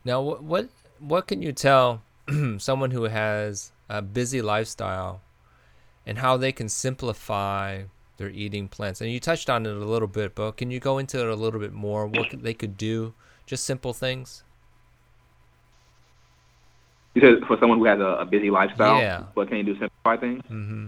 Now, 0.05 0.21
what 0.21 0.43
what 0.43 0.69
what 0.99 1.27
can 1.27 1.41
you 1.41 1.51
tell 1.51 2.03
someone 2.59 2.91
who 2.91 3.03
has 3.05 3.71
a 3.89 4.03
busy 4.03 4.41
lifestyle, 4.43 5.21
and 6.05 6.19
how 6.19 6.37
they 6.37 6.51
can 6.51 6.69
simplify 6.69 7.83
their 8.19 8.29
eating 8.29 8.67
plants. 8.67 9.01
And 9.01 9.11
you 9.11 9.19
touched 9.19 9.49
on 9.49 9.65
it 9.65 9.71
a 9.75 9.85
little 9.85 10.07
bit, 10.07 10.35
but 10.35 10.57
can 10.57 10.69
you 10.69 10.79
go 10.79 10.99
into 10.99 11.19
it 11.19 11.27
a 11.27 11.35
little 11.35 11.59
bit 11.59 11.73
more? 11.73 12.05
What 12.05 12.27
they 12.43 12.53
could 12.53 12.77
do, 12.77 13.15
just 13.47 13.65
simple 13.65 13.93
things. 13.93 14.43
You 17.15 17.21
said 17.21 17.47
for 17.47 17.57
someone 17.59 17.79
who 17.79 17.85
has 17.85 17.99
a, 17.99 18.19
a 18.21 18.25
busy 18.25 18.51
lifestyle, 18.51 18.99
Yeah. 19.01 19.23
but 19.33 19.47
can 19.47 19.57
you 19.57 19.63
do 19.63 19.73
simplify 19.79 20.17
things? 20.17 20.43
Mm-hmm. 20.43 20.87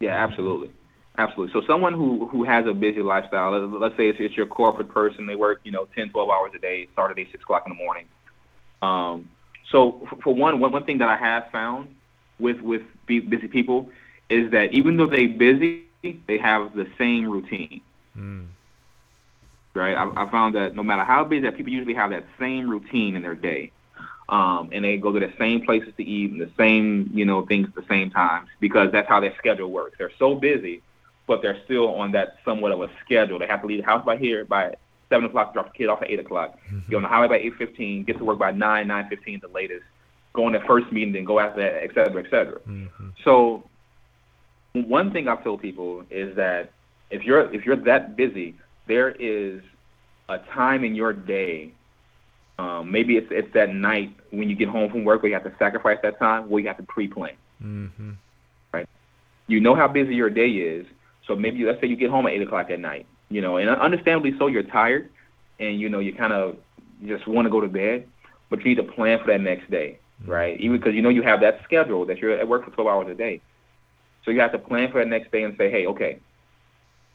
Yeah, 0.00 0.10
absolutely, 0.22 0.70
absolutely. 1.16 1.52
So 1.58 1.66
someone 1.66 1.94
who 1.94 2.26
who 2.26 2.44
has 2.44 2.66
a 2.66 2.74
busy 2.74 3.00
lifestyle, 3.02 3.52
let- 3.52 3.80
let's 3.80 3.96
say 3.96 4.08
it's, 4.08 4.18
it's 4.20 4.36
your 4.36 4.46
corporate 4.46 4.90
person, 4.90 5.26
they 5.26 5.36
work 5.36 5.60
you 5.64 5.72
know 5.72 5.86
10, 5.94 6.10
12 6.10 6.28
hours 6.28 6.52
a 6.54 6.58
day, 6.58 6.88
start 6.92 7.10
at 7.12 7.18
eight, 7.18 7.28
six 7.32 7.42
o'clock 7.42 7.62
in 7.66 7.72
the 7.72 7.82
morning. 7.82 8.04
Um, 8.82 9.30
so 9.70 10.06
for 10.22 10.34
one, 10.34 10.60
one 10.60 10.72
one 10.72 10.84
thing 10.84 10.98
that 10.98 11.08
I 11.08 11.16
have 11.16 11.50
found 11.50 11.94
with 12.38 12.60
with 12.60 12.82
busy 13.06 13.48
people 13.48 13.88
is 14.28 14.50
that 14.50 14.72
even 14.72 14.96
though 14.96 15.06
they're 15.06 15.28
busy, 15.28 15.84
they 16.26 16.38
have 16.38 16.74
the 16.74 16.86
same 16.98 17.28
routine. 17.28 17.80
Mm. 18.16 18.46
right? 19.74 19.96
I, 19.96 20.24
I 20.24 20.30
found 20.30 20.54
that 20.54 20.74
no 20.74 20.82
matter 20.82 21.04
how 21.04 21.24
busy, 21.24 21.42
that 21.42 21.56
people 21.56 21.72
usually 21.72 21.94
have 21.94 22.10
that 22.10 22.24
same 22.38 22.68
routine 22.70 23.16
in 23.16 23.22
their 23.22 23.34
day, 23.34 23.72
um, 24.28 24.70
and 24.72 24.84
they 24.84 24.96
go 24.96 25.12
to 25.12 25.20
the 25.20 25.32
same 25.38 25.64
places 25.64 25.92
to 25.96 26.04
eat 26.04 26.30
and 26.30 26.40
the 26.40 26.50
same, 26.56 27.10
you 27.12 27.24
know, 27.24 27.44
things 27.44 27.68
at 27.68 27.74
the 27.74 27.84
same 27.88 28.10
times 28.10 28.48
because 28.60 28.90
that's 28.92 29.08
how 29.08 29.20
their 29.20 29.34
schedule 29.36 29.70
works. 29.70 29.96
They're 29.98 30.12
so 30.18 30.34
busy, 30.34 30.82
but 31.26 31.42
they're 31.42 31.60
still 31.64 31.94
on 31.94 32.12
that 32.12 32.36
somewhat 32.44 32.72
of 32.72 32.80
a 32.80 32.90
schedule. 33.04 33.38
They 33.38 33.46
have 33.46 33.60
to 33.60 33.66
leave 33.66 33.80
the 33.80 33.86
house 33.86 34.04
by 34.04 34.16
here 34.16 34.44
by 34.44 34.76
seven 35.10 35.26
o'clock, 35.26 35.52
drop 35.52 35.72
the 35.72 35.76
kid 35.76 35.88
off 35.88 36.02
at 36.02 36.10
eight 36.10 36.20
o'clock, 36.20 36.58
get 36.88 36.96
on 36.96 37.02
the 37.02 37.08
highway 37.08 37.28
by 37.28 37.38
eight 37.38 37.56
fifteen, 37.56 38.04
get 38.04 38.16
to 38.18 38.24
work 38.24 38.38
by 38.38 38.50
nine, 38.50 38.88
nine 38.88 39.08
fifteen, 39.08 39.40
the 39.40 39.48
latest, 39.48 39.84
go 40.32 40.46
on 40.46 40.52
their 40.52 40.64
first 40.64 40.90
meeting, 40.90 41.12
then 41.12 41.24
go 41.24 41.38
after 41.38 41.60
that, 41.60 41.82
et 41.82 41.90
cetera, 41.94 42.24
et 42.24 42.30
cetera. 42.30 42.58
Mm-hmm. 42.60 43.08
So 43.24 43.68
one 44.74 45.12
thing 45.12 45.28
I've 45.28 45.42
told 45.44 45.62
people 45.62 46.04
is 46.10 46.34
that 46.36 46.72
if 47.10 47.22
you're 47.22 47.52
if 47.54 47.64
you're 47.64 47.76
that 47.76 48.16
busy, 48.16 48.54
there 48.86 49.10
is 49.10 49.62
a 50.28 50.38
time 50.52 50.84
in 50.84 50.94
your 50.94 51.12
day. 51.12 51.72
Um, 52.58 52.90
maybe 52.90 53.16
it's 53.16 53.28
it's 53.30 53.52
that 53.54 53.74
night 53.74 54.14
when 54.30 54.48
you 54.48 54.56
get 54.56 54.68
home 54.68 54.90
from 54.90 55.04
work 55.04 55.22
where 55.22 55.28
you 55.30 55.34
have 55.34 55.44
to 55.44 55.56
sacrifice 55.58 55.98
that 56.02 56.18
time 56.18 56.48
where 56.48 56.60
you 56.60 56.68
have 56.68 56.76
to 56.76 56.82
pre-plan. 56.84 57.34
Mm-hmm. 57.62 58.12
You 59.46 59.60
know 59.60 59.74
how 59.74 59.86
busy 59.88 60.14
your 60.14 60.30
day 60.30 60.48
is, 60.48 60.86
so 61.26 61.36
maybe 61.36 61.64
let's 61.64 61.78
say 61.80 61.86
you 61.86 61.96
get 61.96 62.10
home 62.10 62.26
at 62.26 62.32
eight 62.32 62.40
o'clock 62.40 62.70
at 62.70 62.80
night. 62.80 63.06
You 63.28 63.42
know, 63.42 63.58
and 63.58 63.68
understandably 63.68 64.34
so, 64.38 64.46
you're 64.46 64.62
tired, 64.62 65.10
and 65.60 65.78
you 65.78 65.88
know 65.88 65.98
you 65.98 66.14
kind 66.14 66.32
of 66.32 66.56
just 67.04 67.26
want 67.26 67.44
to 67.44 67.50
go 67.50 67.60
to 67.60 67.68
bed, 67.68 68.08
but 68.48 68.60
you 68.60 68.64
need 68.64 68.76
to 68.76 68.92
plan 68.92 69.18
for 69.18 69.26
that 69.26 69.42
next 69.42 69.70
day, 69.70 69.98
right? 70.26 70.58
Even 70.60 70.78
because 70.78 70.94
you 70.94 71.02
know 71.02 71.10
you 71.10 71.22
have 71.22 71.40
that 71.40 71.60
schedule 71.64 72.06
that 72.06 72.18
you're 72.18 72.30
at 72.30 72.48
work 72.48 72.64
for 72.64 72.70
12 72.70 72.88
hours 72.88 73.08
a 73.10 73.14
day. 73.14 73.42
So 74.24 74.30
you 74.30 74.40
have 74.40 74.52
to 74.52 74.58
plan 74.58 74.90
for 74.90 75.02
the 75.02 75.08
next 75.08 75.30
day 75.30 75.42
and 75.42 75.56
say, 75.56 75.70
hey, 75.70 75.86
okay, 75.86 76.18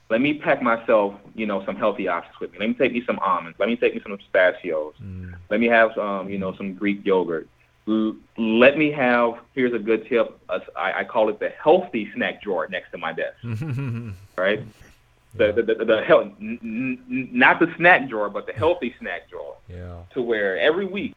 let 0.09 0.21
me 0.21 0.33
pack 0.35 0.61
myself, 0.61 1.13
you 1.35 1.45
know, 1.45 1.63
some 1.65 1.75
healthy 1.75 2.07
options 2.07 2.39
with 2.39 2.51
me. 2.51 2.59
Let 2.59 2.69
me 2.69 2.75
take 2.75 2.93
me 2.93 3.03
some 3.05 3.19
almonds. 3.19 3.59
Let 3.59 3.69
me 3.69 3.75
take 3.75 3.93
me 3.93 4.01
some 4.01 4.17
pistachios. 4.17 4.95
Mm. 5.01 5.35
Let 5.49 5.59
me 5.59 5.67
have 5.67 5.91
some, 5.95 6.29
you 6.29 6.37
know, 6.37 6.55
some 6.55 6.73
Greek 6.73 7.05
yogurt. 7.05 7.47
L- 7.87 8.15
let 8.37 8.77
me 8.77 8.91
have. 8.91 9.39
Here's 9.53 9.73
a 9.73 9.79
good 9.79 10.07
tip. 10.07 10.39
Uh, 10.49 10.59
I, 10.75 10.99
I 10.99 11.03
call 11.03 11.29
it 11.29 11.39
the 11.39 11.49
healthy 11.49 12.11
snack 12.15 12.41
drawer 12.41 12.67
next 12.69 12.91
to 12.91 12.97
my 12.97 13.13
desk. 13.13 13.37
Right. 14.37 14.63
The 15.35 15.51
the 15.51 15.61
the, 15.61 15.85
the 15.85 16.01
health, 16.01 16.27
n- 16.39 16.57
n- 16.63 17.29
not 17.31 17.59
the 17.59 17.71
snack 17.75 18.07
drawer, 18.07 18.29
but 18.29 18.47
the 18.47 18.53
healthy 18.53 18.95
snack 18.99 19.29
drawer 19.29 19.57
yeah. 19.67 19.97
to 20.13 20.21
where 20.21 20.57
every 20.57 20.85
week 20.85 21.13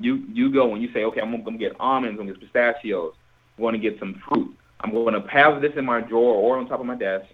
you 0.00 0.24
you 0.32 0.52
go 0.52 0.72
and 0.74 0.82
you 0.82 0.92
say, 0.92 1.04
okay, 1.04 1.20
I'm 1.20 1.30
gonna, 1.30 1.44
gonna 1.44 1.56
get 1.56 1.74
almonds, 1.80 2.18
I'm 2.18 2.26
gonna 2.26 2.36
get 2.36 2.40
pistachios, 2.40 3.14
I'm 3.56 3.64
gonna 3.64 3.78
get 3.78 3.98
some 4.00 4.20
fruit. 4.28 4.54
I'm 4.80 4.92
gonna 4.92 5.24
have 5.30 5.60
this 5.62 5.72
in 5.76 5.84
my 5.84 6.00
drawer 6.00 6.34
or 6.34 6.58
on 6.58 6.68
top 6.68 6.80
of 6.80 6.86
my 6.86 6.96
desk, 6.96 7.26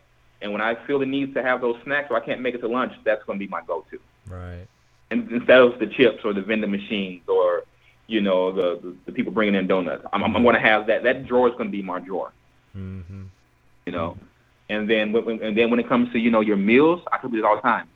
and 0.43 0.53
when 0.53 0.61
I 0.61 0.75
feel 0.87 0.99
the 0.99 1.07
need 1.07 1.35
to 1.35 1.43
have 1.43 1.61
those 1.61 1.77
snacks 1.85 2.09
or 2.11 2.17
I 2.17 2.25
can't 2.25 2.41
make 2.41 2.55
it 2.55 2.61
to 2.61 2.69
lunch, 2.69 2.93
that's 3.05 3.23
gonna 3.25 3.39
be 3.39 3.49
my 3.49 3.63
go-to. 3.63 3.99
Right. 4.29 4.67
And 5.11 5.31
instead 5.33 5.59
of 5.61 5.79
the 5.81 5.87
chips 5.87 6.21
or 6.25 6.33
the 6.33 6.43
vending 6.43 6.71
machines 6.71 7.23
or 7.29 7.65
you 8.07 8.21
know 8.21 8.53
the 8.53 8.79
the, 8.83 8.97
the 9.07 9.13
people 9.13 9.33
bringing 9.33 9.55
in 9.57 9.67
donuts, 9.67 10.05
I'm, 10.13 10.23
I'm 10.23 10.43
gonna 10.45 10.61
have 10.61 10.87
that. 10.87 11.03
That 11.03 11.27
drawer 11.27 11.49
is 11.49 11.55
gonna 11.57 11.71
be 11.71 11.83
my 11.83 11.99
drawer. 11.99 12.33
Mm-hmm. 12.77 13.25
You 13.87 13.93
know, 13.93 14.17
and 14.69 14.89
then 14.89 15.13
when, 15.13 15.43
and 15.43 15.57
then 15.57 15.71
when 15.71 15.81
it 15.81 15.89
comes 15.89 16.13
to 16.13 16.19
you 16.19 16.31
know 16.31 16.41
your 16.41 16.57
meals, 16.57 17.03
I 17.11 17.19
tell 17.19 17.31
people 17.31 17.39
this 17.39 17.45
all 17.45 17.57
the 17.57 17.63
time. 17.63 17.89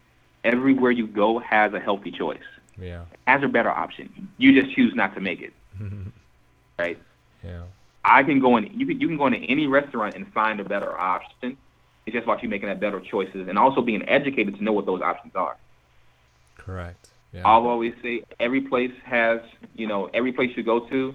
Everywhere 0.43 0.91
you 0.91 1.07
go 1.07 1.39
has 1.39 1.73
a 1.73 1.81
healthy 1.81 2.11
choice 2.11 2.43
Yeah. 2.79 3.05
has 3.27 3.43
a 3.43 3.49
better 3.49 3.71
option. 3.71 4.29
You 4.37 4.61
just 4.61 4.75
choose 4.75 4.95
not 4.95 5.15
to 5.15 5.21
make 5.21 5.41
it, 5.41 5.53
right? 6.79 6.99
yeah. 7.43 7.63
I 8.05 8.23
can 8.23 8.39
go 8.39 8.57
in. 8.57 8.65
You 8.79 8.87
can 8.87 9.01
you 9.01 9.09
can 9.09 9.17
go 9.17 9.27
into 9.27 9.39
any 9.39 9.67
restaurant 9.67 10.15
and 10.15 10.31
find 10.33 10.61
a 10.61 10.65
better 10.65 10.99
option. 10.99 11.57
It's 12.07 12.13
just 12.13 12.25
about 12.25 12.43
you 12.43 12.49
making 12.49 12.69
that 12.69 12.81
better 12.81 13.01
choices 13.01 13.49
and 13.49 13.59
also 13.59 13.81
being 13.81 14.07
educated 14.09 14.57
to 14.57 14.65
know 14.65 14.73
what 14.73 14.85
those 14.85 15.01
options 15.01 15.35
are. 15.35 15.57
Correct. 16.59 17.09
Yeah. 17.33 17.43
I'll 17.47 17.67
always 17.67 17.95
say 18.03 18.23
every 18.39 18.61
place 18.61 18.93
has, 19.05 19.41
you 19.75 19.87
know, 19.87 20.11
every 20.13 20.33
place 20.33 20.51
you 20.57 20.63
go 20.63 20.81
to, 20.89 21.15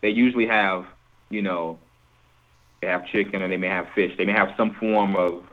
they 0.00 0.08
usually 0.08 0.46
have, 0.46 0.86
you 1.28 1.42
know, 1.42 1.78
they 2.80 2.88
have 2.88 3.06
chicken 3.06 3.42
or 3.42 3.48
they 3.48 3.58
may 3.58 3.68
have 3.68 3.88
fish. 3.94 4.12
They 4.16 4.24
may 4.24 4.32
have 4.32 4.54
some 4.56 4.74
form 4.74 5.14
of 5.16 5.44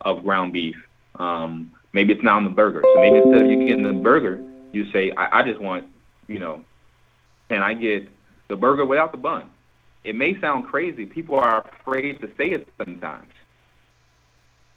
of 0.00 0.24
ground 0.24 0.52
beef. 0.52 0.76
Um, 1.16 1.70
maybe 1.92 2.12
it's 2.12 2.22
not 2.22 2.36
on 2.36 2.44
the 2.44 2.50
burger. 2.50 2.82
So 2.82 3.00
maybe 3.00 3.18
instead 3.18 3.42
of 3.42 3.50
you 3.50 3.66
getting 3.66 3.82
the 3.82 3.92
burger, 3.92 4.42
you 4.72 4.90
say, 4.92 5.12
I, 5.16 5.40
I 5.40 5.42
just 5.42 5.60
want, 5.60 5.84
you 6.26 6.38
know, 6.38 6.64
can 7.48 7.62
I 7.62 7.74
get 7.74 8.08
the 8.48 8.56
burger 8.56 8.84
without 8.86 9.12
the 9.12 9.18
bun? 9.18 9.50
It 10.04 10.16
may 10.16 10.40
sound 10.40 10.66
crazy. 10.66 11.06
People 11.06 11.38
are 11.38 11.64
afraid 11.80 12.20
to 12.20 12.30
say 12.36 12.50
it 12.50 12.68
sometimes. 12.76 13.30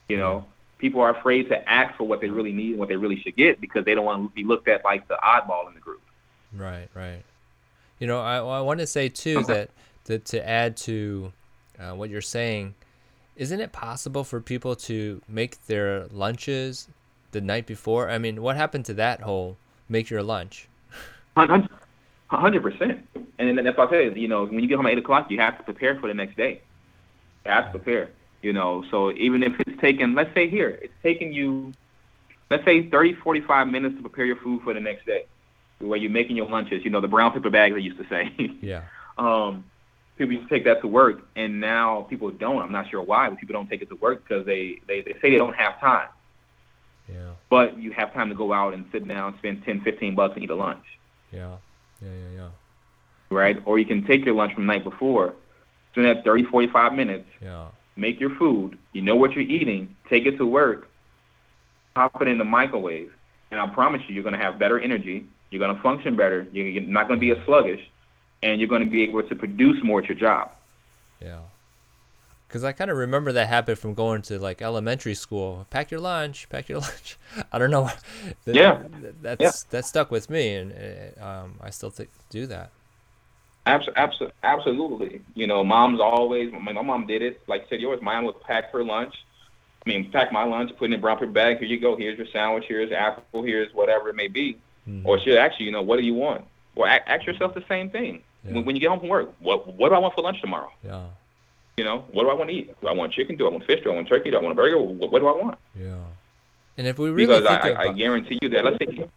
You 0.07 0.17
know, 0.17 0.45
people 0.77 1.01
are 1.01 1.09
afraid 1.09 1.49
to 1.49 1.69
ask 1.69 1.95
for 1.97 2.03
what 2.03 2.21
they 2.21 2.29
really 2.29 2.51
need 2.51 2.71
and 2.71 2.79
what 2.79 2.89
they 2.89 2.95
really 2.95 3.19
should 3.21 3.35
get 3.35 3.59
because 3.59 3.85
they 3.85 3.95
don't 3.95 4.05
want 4.05 4.29
to 4.29 4.35
be 4.35 4.43
looked 4.43 4.67
at 4.67 4.83
like 4.83 5.07
the 5.07 5.17
oddball 5.23 5.67
in 5.67 5.73
the 5.73 5.79
group. 5.79 6.01
Right, 6.53 6.88
right. 6.93 7.23
You 7.99 8.07
know, 8.07 8.21
I, 8.21 8.38
I 8.38 8.61
want 8.61 8.79
to 8.81 8.88
say 8.88 9.09
too 9.09 9.43
that, 9.43 9.69
that 10.05 10.25
to 10.25 10.47
add 10.47 10.77
to 10.77 11.33
uh, 11.79 11.93
what 11.93 12.09
you're 12.09 12.21
saying, 12.21 12.75
isn't 13.35 13.59
it 13.59 13.71
possible 13.71 14.23
for 14.23 14.39
people 14.39 14.75
to 14.75 15.21
make 15.27 15.65
their 15.65 16.05
lunches 16.07 16.88
the 17.31 17.41
night 17.41 17.65
before? 17.65 18.09
I 18.09 18.17
mean, 18.17 18.41
what 18.41 18.55
happened 18.55 18.85
to 18.85 18.93
that 18.95 19.21
whole 19.21 19.57
make 19.89 20.09
your 20.09 20.23
lunch? 20.23 20.67
Hundred 22.27 22.63
percent. 22.63 23.07
And 23.38 23.57
then 23.57 23.63
that's 23.63 23.77
what 23.77 23.89
I 23.89 24.09
said. 24.09 24.17
You 24.17 24.27
know, 24.27 24.45
when 24.45 24.59
you 24.59 24.67
get 24.67 24.77
home 24.77 24.88
at 24.88 24.93
eight 24.93 24.97
o'clock, 24.97 25.29
you 25.29 25.39
have 25.39 25.57
to 25.57 25.63
prepare 25.63 25.99
for 25.99 26.07
the 26.07 26.13
next 26.13 26.35
day. 26.35 26.61
You 27.45 27.51
have 27.51 27.65
to 27.65 27.71
prepare. 27.71 28.09
You 28.41 28.53
know, 28.53 28.83
so 28.91 29.11
even 29.11 29.43
if 29.43 29.53
it's 29.59 29.79
taking, 29.81 30.13
let's 30.13 30.33
say 30.33 30.49
here, 30.49 30.79
it's 30.81 30.93
taking 31.01 31.33
you, 31.33 31.73
let's 32.49 32.63
say 32.63 32.89
30, 32.89 33.15
45 33.15 33.67
minutes 33.67 33.95
to 33.95 34.01
prepare 34.01 34.25
your 34.25 34.35
food 34.38 34.61
for 34.63 34.73
the 34.73 34.79
next 34.79 35.05
day, 35.05 35.25
where 35.79 35.97
you're 35.97 36.11
making 36.11 36.35
your 36.35 36.47
lunches. 36.47 36.83
You 36.83 36.91
know, 36.91 37.01
the 37.01 37.07
brown 37.07 37.31
paper 37.31 37.49
bags 37.49 37.73
I 37.75 37.79
used 37.79 37.97
to 37.97 38.07
say. 38.07 38.31
Yeah. 38.61 38.83
um, 39.17 39.65
people 40.17 40.33
used 40.33 40.47
to 40.49 40.53
take 40.53 40.65
that 40.65 40.81
to 40.81 40.88
work, 40.88 41.27
and 41.35 41.59
now 41.59 42.01
people 42.09 42.29
don't. 42.31 42.61
I'm 42.61 42.71
not 42.71 42.89
sure 42.89 43.01
why, 43.01 43.29
but 43.29 43.39
people 43.39 43.53
don't 43.53 43.69
take 43.69 43.81
it 43.81 43.89
to 43.89 43.95
work 43.95 44.23
because 44.23 44.45
they, 44.45 44.79
they, 44.88 45.01
they 45.01 45.13
say 45.21 45.29
they 45.31 45.38
don't 45.38 45.55
have 45.55 45.79
time. 45.79 46.09
Yeah. 47.07 47.31
But 47.49 47.77
you 47.77 47.91
have 47.91 48.13
time 48.13 48.29
to 48.29 48.35
go 48.35 48.53
out 48.53 48.73
and 48.73 48.85
sit 48.91 49.07
down, 49.07 49.38
spend 49.38 49.63
10, 49.63 49.81
15 49.81 50.15
bucks, 50.15 50.35
and 50.35 50.43
eat 50.43 50.49
a 50.49 50.55
lunch. 50.55 50.83
Yeah. 51.31 51.57
Yeah. 52.01 52.10
Yeah. 52.10 52.29
Yeah. 52.38 52.49
right? 53.31 53.58
Or 53.65 53.79
you 53.79 53.86
can 53.86 54.05
take 54.05 54.23
your 54.25 54.36
lunch 54.36 54.53
from 54.53 54.65
the 54.67 54.73
night 54.73 54.84
before, 54.84 55.34
spend 55.91 56.08
that 56.08 56.23
30, 56.23 56.43
45 56.45 56.93
minutes, 56.93 57.27
Yeah. 57.41 57.67
make 57.95 58.19
your 58.19 58.29
food, 58.38 58.77
you 58.93 59.01
know 59.01 59.15
what 59.15 59.31
you're 59.34 59.43
eating, 59.43 59.95
take 60.10 60.25
it 60.25 60.38
to 60.38 60.45
work, 60.45 60.89
pop 61.95 62.21
it 62.21 62.27
in 62.27 62.38
the 62.38 62.43
microwave, 62.45 63.12
and 63.51 63.60
I 63.60 63.67
promise 63.67 64.01
you, 64.08 64.13
you're 64.15 64.23
going 64.23 64.38
to 64.38 64.43
have 64.43 64.60
better 64.60 64.79
energy, 64.79 65.25
you're 65.49 65.60
going 65.60 65.75
to 65.75 65.81
function 65.81 66.15
better, 66.15 66.45
you're 66.51 66.81
not 66.84 67.08
going 67.08 67.19
to 67.19 67.21
be 67.21 67.31
as 67.31 67.38
sluggish, 67.45 67.81
and 68.43 68.60
you're 68.60 68.69
going 68.69 68.84
to 68.84 68.89
be 68.89 69.03
able 69.03 69.23
to 69.23 69.36
produce 69.36 69.81
more 69.84 69.99
at 70.01 70.08
your 70.08 70.17
job. 70.17 70.51
Yeah. 71.21 71.39
Because 72.47 72.63
I 72.63 72.71
kind 72.71 72.89
of 72.91 72.97
remember 72.97 73.31
that 73.34 73.47
habit 73.47 73.77
from 73.77 73.93
going 73.95 74.21
to 74.23 74.39
like 74.39 74.62
elementary 74.62 75.15
school. 75.15 75.65
Pack 75.69 75.91
your 75.91 75.99
lunch. 75.99 76.47
Pack 76.49 76.69
your 76.69 76.79
lunch. 76.88 77.17
I 77.51 77.58
don't 77.60 77.71
know. 77.71 77.89
That- 78.45 78.55
Yeah. 78.55 78.84
That's 79.21 79.41
Yeah. 79.41 79.51
that 79.71 79.86
stuck 79.86 80.12
with 80.12 80.29
me, 80.29 80.55
and 80.55 80.73
uh, 81.19 81.25
um, 81.25 81.55
I 81.62 81.69
still 81.71 81.91
th- 81.91 82.10
do 82.29 82.45
that. 82.47 82.69
Abs- 83.65 83.89
abs- 83.95 84.21
absolutely. 84.43 85.21
You 85.34 85.47
know, 85.47 85.63
mom's 85.63 85.99
always, 85.99 86.51
my, 86.53 86.71
my 86.71 86.81
mom 86.84 87.08
did 87.08 87.23
it. 87.23 87.41
Like 87.47 87.62
you 87.63 87.67
said, 87.71 87.81
yours, 87.81 87.99
mine 88.01 88.23
would 88.25 88.39
pack 88.41 88.71
her 88.71 88.84
lunch. 88.84 89.15
I 89.86 89.89
mean, 89.89 90.12
pack 90.12 90.31
my 90.31 90.43
lunch, 90.43 90.71
put 90.77 90.86
it 90.89 90.93
in 90.93 90.99
a 90.99 91.01
brown 91.01 91.17
paper 91.17 91.31
bag. 91.31 91.58
Here 91.60 91.67
you 91.67 91.79
go. 91.79 91.95
Here's 91.95 92.17
your 92.17 92.27
sandwich. 92.27 92.65
Here's 92.67 92.91
apple. 92.91 93.43
Here's 93.43 93.73
whatever 93.73 94.10
it 94.10 94.15
may 94.15 94.27
be. 94.27 94.58
Mhm. 94.88 95.03
Or 95.05 95.19
she'll 95.19 95.39
ask 95.39 95.60
you, 95.60 95.65
you 95.65 95.71
know, 95.71 95.81
what 95.81 95.97
do 95.99 96.05
you 96.05 96.13
want? 96.13 96.43
Or 96.75 96.88
ask 96.88 97.25
yourself 97.25 97.53
the 97.55 97.63
same 97.67 97.89
thing. 97.89 98.21
Yeah. 98.45 98.53
When, 98.53 98.65
when 98.65 98.75
you 98.75 98.79
get 98.81 98.89
home 98.89 98.99
from 98.99 99.10
work, 99.10 99.34
what 99.39 99.65
what 99.75 99.89
do 99.89 99.95
I 99.95 99.99
want 99.99 100.13
for 100.13 100.21
lunch 100.21 100.39
tomorrow? 100.41 100.71
Yeah. 100.86 101.05
You 101.77 101.83
know, 101.83 102.05
what 102.11 102.23
do 102.23 102.29
I 102.29 102.33
want 102.33 102.49
to 102.49 102.55
eat? 102.55 102.73
Do 102.81 102.88
I 102.88 102.93
want 102.93 103.11
chicken? 103.11 103.35
Do 103.35 103.47
I 103.47 103.51
want 103.51 103.65
fish? 103.65 103.83
Do 103.83 103.91
I 103.91 103.95
want 103.95 104.07
turkey? 104.07 104.31
Do 104.31 104.38
I 104.38 104.41
want 104.41 104.53
a 104.53 104.55
burger? 104.55 104.79
What, 104.79 105.11
what 105.11 105.19
do 105.19 105.27
I 105.27 105.31
want? 105.35 105.57
Yeah. 105.77 105.95
And 106.77 106.88
if 106.88 106.97
we 106.97 107.09
really 107.09 107.27
because 107.27 107.43
think 107.47 107.65
I, 107.65 107.69
about, 107.69 107.88
I 107.88 107.93
guarantee 107.93 108.39
you 108.41 108.49
that 108.49 108.63
let's 108.65 108.77
say 108.79 109.07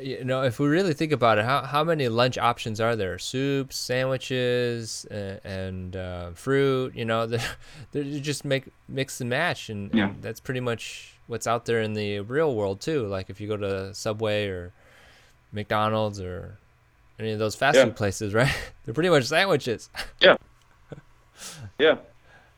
you 0.00 0.22
know, 0.24 0.42
if 0.42 0.60
we 0.60 0.68
really 0.68 0.94
think 0.94 1.12
about 1.12 1.38
it, 1.38 1.44
how 1.44 1.62
how 1.62 1.82
many 1.84 2.08
lunch 2.08 2.38
options 2.38 2.80
are 2.80 2.94
there? 2.94 3.18
Soups, 3.18 3.76
sandwiches, 3.76 5.06
and, 5.10 5.40
and 5.44 5.96
uh, 5.96 6.30
fruit. 6.32 6.94
You 6.94 7.04
know, 7.04 7.26
they 7.92 8.20
just 8.20 8.44
make 8.44 8.64
mix 8.88 9.20
and 9.20 9.28
match, 9.28 9.68
and, 9.70 9.92
Yeah. 9.92 10.10
and 10.10 10.22
that's 10.22 10.40
pretty 10.40 10.60
much 10.60 11.14
what's 11.26 11.46
out 11.46 11.66
there 11.66 11.80
in 11.82 11.94
the 11.94 12.20
real 12.20 12.54
world 12.54 12.80
too. 12.80 13.06
Like 13.06 13.28
if 13.28 13.40
you 13.40 13.48
go 13.48 13.56
to 13.56 13.92
Subway 13.94 14.46
or 14.46 14.72
McDonald's 15.52 16.20
or 16.20 16.58
any 17.18 17.32
of 17.32 17.38
those 17.38 17.54
fast 17.56 17.76
Yeah. 17.76 17.84
food 17.86 17.96
places, 17.96 18.32
right? 18.40 18.54
They're 18.84 18.94
pretty 18.94 19.10
much 19.10 19.24
sandwiches. 19.24 19.90
yeah, 20.20 20.36
yeah. 21.78 21.96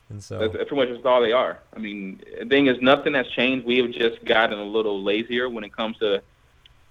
And 0.09 0.21
so 0.21 0.39
That's, 0.39 0.53
that's 0.53 0.67
pretty 0.67 0.85
much 0.85 0.95
just 0.95 1.05
all 1.05 1.21
they 1.21 1.31
are. 1.31 1.59
I 1.73 1.79
mean, 1.79 2.21
the 2.39 2.45
thing 2.45 2.67
is, 2.67 2.81
nothing 2.81 3.13
has 3.13 3.27
changed. 3.27 3.65
We 3.65 3.77
have 3.77 3.91
just 3.91 4.23
gotten 4.25 4.59
a 4.59 4.63
little 4.63 5.01
lazier 5.01 5.49
when 5.49 5.63
it 5.63 5.73
comes 5.75 5.97
to 5.99 6.21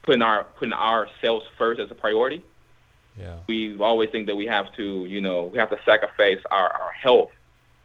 putting 0.03 0.23
our 0.23 0.45
putting 0.45 0.73
ourselves 0.73 1.45
first 1.59 1.81
as 1.81 1.91
a 1.91 1.95
priority. 1.95 2.43
yeah, 3.19 3.37
We 3.47 3.79
always 3.79 4.09
think 4.11 4.27
that 4.29 4.37
we 4.37 4.47
have 4.47 4.73
to, 4.77 5.05
you 5.05 5.21
know, 5.21 5.45
we 5.53 5.59
have 5.59 5.69
to 5.69 5.79
sacrifice 5.85 6.39
our, 6.51 6.71
our 6.71 6.93
health 6.93 7.31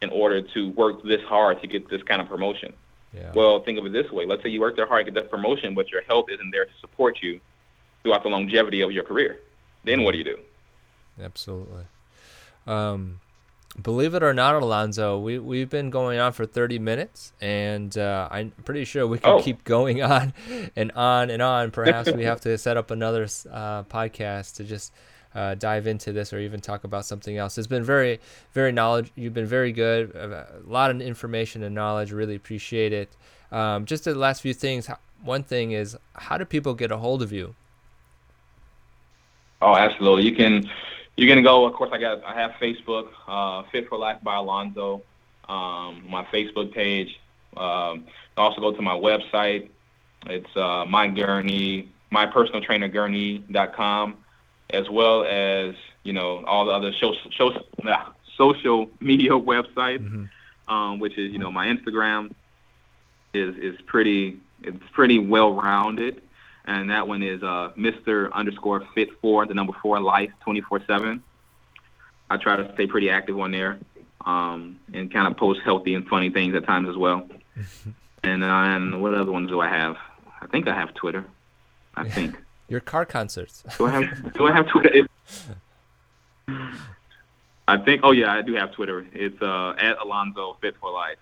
in 0.00 0.08
order 0.08 0.40
to 0.40 0.70
work 0.70 1.02
this 1.02 1.22
hard 1.22 1.60
to 1.60 1.66
get 1.66 1.88
this 1.90 2.02
kind 2.02 2.22
of 2.22 2.28
promotion. 2.28 2.72
yeah. 3.12 3.32
Well, 3.34 3.60
think 3.62 3.78
of 3.78 3.84
it 3.84 3.92
this 3.92 4.10
way: 4.10 4.24
let's 4.24 4.42
say 4.42 4.48
you 4.48 4.60
work 4.60 4.76
there 4.76 4.86
hard 4.86 5.04
to 5.04 5.12
get 5.12 5.20
that 5.20 5.30
promotion, 5.30 5.74
but 5.74 5.90
your 5.90 6.02
health 6.02 6.26
isn't 6.30 6.50
there 6.50 6.64
to 6.64 6.72
support 6.80 7.18
you 7.22 7.40
throughout 8.02 8.22
the 8.22 8.30
longevity 8.30 8.80
of 8.80 8.90
your 8.90 9.04
career. 9.04 9.40
Then 9.84 10.02
what 10.02 10.12
do 10.12 10.18
you 10.18 10.24
do? 10.24 10.38
Absolutely. 11.22 11.84
Um, 12.66 13.20
believe 13.80 14.14
it 14.14 14.22
or 14.22 14.32
not, 14.32 14.54
Alonzo, 14.54 15.18
we 15.18 15.38
we've 15.38 15.68
been 15.70 15.90
going 15.90 16.18
on 16.18 16.32
for 16.32 16.46
30 16.46 16.78
minutes, 16.78 17.32
and 17.40 17.96
uh, 17.98 18.28
I'm 18.30 18.50
pretty 18.64 18.84
sure 18.84 19.06
we 19.06 19.18
can 19.18 19.30
Oh. 19.32 19.42
keep 19.42 19.64
going 19.64 20.02
on 20.02 20.32
and 20.76 20.92
on 20.92 21.30
and 21.30 21.42
on. 21.42 21.70
Perhaps 21.70 22.12
we 22.12 22.24
have 22.24 22.40
to 22.42 22.56
set 22.66 22.76
up 22.76 22.90
another 22.90 23.24
uh, 23.50 23.82
podcast 23.84 24.56
to 24.56 24.64
just. 24.64 24.92
Uh, 25.34 25.54
dive 25.54 25.86
into 25.86 26.12
this 26.12 26.32
or 26.32 26.38
even 26.38 26.62
talk 26.62 26.84
about 26.84 27.04
something 27.04 27.36
else. 27.36 27.58
It's 27.58 27.66
been 27.66 27.84
very, 27.84 28.20
very 28.54 28.72
knowledge. 28.72 29.12
You've 29.16 29.34
been 29.34 29.44
very 29.44 29.70
good. 29.70 30.14
A 30.14 30.46
lot 30.66 30.90
of 30.90 30.98
information 31.02 31.62
and 31.62 31.74
knowledge. 31.74 32.10
Really 32.10 32.34
appreciate 32.36 32.94
it. 32.94 33.14
Um, 33.52 33.84
just 33.84 34.04
the 34.04 34.14
last 34.14 34.40
few 34.40 34.54
things. 34.54 34.88
One 35.22 35.42
thing 35.42 35.72
is, 35.72 35.94
how 36.14 36.38
do 36.38 36.46
people 36.46 36.72
get 36.72 36.90
a 36.90 36.96
hold 36.96 37.20
of 37.20 37.32
you? 37.32 37.54
Oh, 39.60 39.74
absolutely. 39.74 40.24
You 40.24 40.34
can 40.34 40.70
you 41.16 41.26
can 41.26 41.42
go. 41.42 41.64
Of 41.66 41.74
course, 41.74 41.90
I 41.92 41.98
got 41.98 42.22
I 42.24 42.34
have 42.34 42.52
Facebook, 42.60 43.08
uh, 43.26 43.62
Fit 43.72 43.88
for 43.88 43.98
Life 43.98 44.18
by 44.22 44.36
Alonzo, 44.36 45.02
um, 45.48 46.04
my 46.08 46.24
Facebook 46.32 46.72
page. 46.72 47.18
Um, 47.56 48.04
also 48.36 48.60
go 48.60 48.72
to 48.72 48.82
my 48.82 48.94
website. 48.94 49.68
It's 50.26 50.56
uh, 50.56 50.84
my 50.86 51.08
Gurnee, 51.08 51.88
my 52.10 52.26
personal 52.26 52.60
trainer 52.60 52.88
Gurnee.com, 52.88 54.16
as 54.70 54.88
well 54.90 55.24
as 55.24 55.74
you 56.02 56.12
know 56.12 56.44
all 56.44 56.64
the 56.66 56.72
other 56.72 56.92
social 56.92 57.30
social, 57.36 57.66
nah, 57.82 58.06
social 58.36 58.90
media 59.00 59.30
websites, 59.52 60.06
Mhm. 60.08 60.28
um, 60.68 60.98
which 60.98 61.16
is 61.16 61.32
you 61.32 61.38
know 61.38 61.50
my 61.50 61.66
Instagram 61.66 62.32
is 63.32 63.56
is 63.56 63.80
pretty 63.86 64.38
it's 64.62 64.78
pretty 64.92 65.18
well 65.18 65.54
rounded 65.54 66.22
and 66.66 66.90
that 66.90 67.06
one 67.06 67.22
is 67.22 67.42
uh, 67.42 67.70
Mr. 67.76 68.32
underscore 68.32 68.86
Fit 68.94 69.08
for 69.20 69.46
the 69.46 69.54
number 69.54 69.72
four 69.82 70.00
life 70.00 70.30
twenty 70.40 70.60
four 70.60 70.80
seven. 70.86 71.22
I 72.28 72.36
try 72.36 72.56
to 72.56 72.72
stay 72.74 72.86
pretty 72.86 73.08
active 73.08 73.38
on 73.38 73.52
there, 73.52 73.78
um, 74.24 74.78
and 74.92 75.12
kind 75.12 75.26
of 75.26 75.36
post 75.36 75.60
healthy 75.64 75.94
and 75.94 76.06
funny 76.08 76.30
things 76.30 76.54
at 76.54 76.64
times 76.64 76.88
as 76.88 76.96
well. 76.96 77.28
and 78.22 78.42
uh, 78.42 78.46
and 78.46 79.00
what 79.02 79.14
other 79.14 79.30
ones 79.32 79.48
do 79.48 79.60
I 79.60 79.68
have? 79.68 79.96
I 80.40 80.46
think 80.48 80.68
I 80.68 80.74
have 80.74 80.92
Twitter. 80.94 81.24
I 81.94 82.08
think. 82.08 82.36
Your 82.68 82.80
car 82.80 83.04
concerts. 83.06 83.62
Do 83.78 83.86
I 83.86 83.90
have 83.92 84.32
Do 84.34 84.46
I 84.46 84.52
have 84.52 84.66
Twitter? 84.68 85.06
I 87.68 87.76
think. 87.78 88.00
Oh 88.04 88.10
yeah, 88.10 88.32
I 88.32 88.42
do 88.42 88.54
have 88.54 88.72
Twitter. 88.72 89.06
It's 89.12 89.40
uh, 89.40 89.74
at 89.78 89.98
Alonzo 90.02 90.56
Fit 90.60 90.74
for 90.80 90.92
Life. 90.92 91.18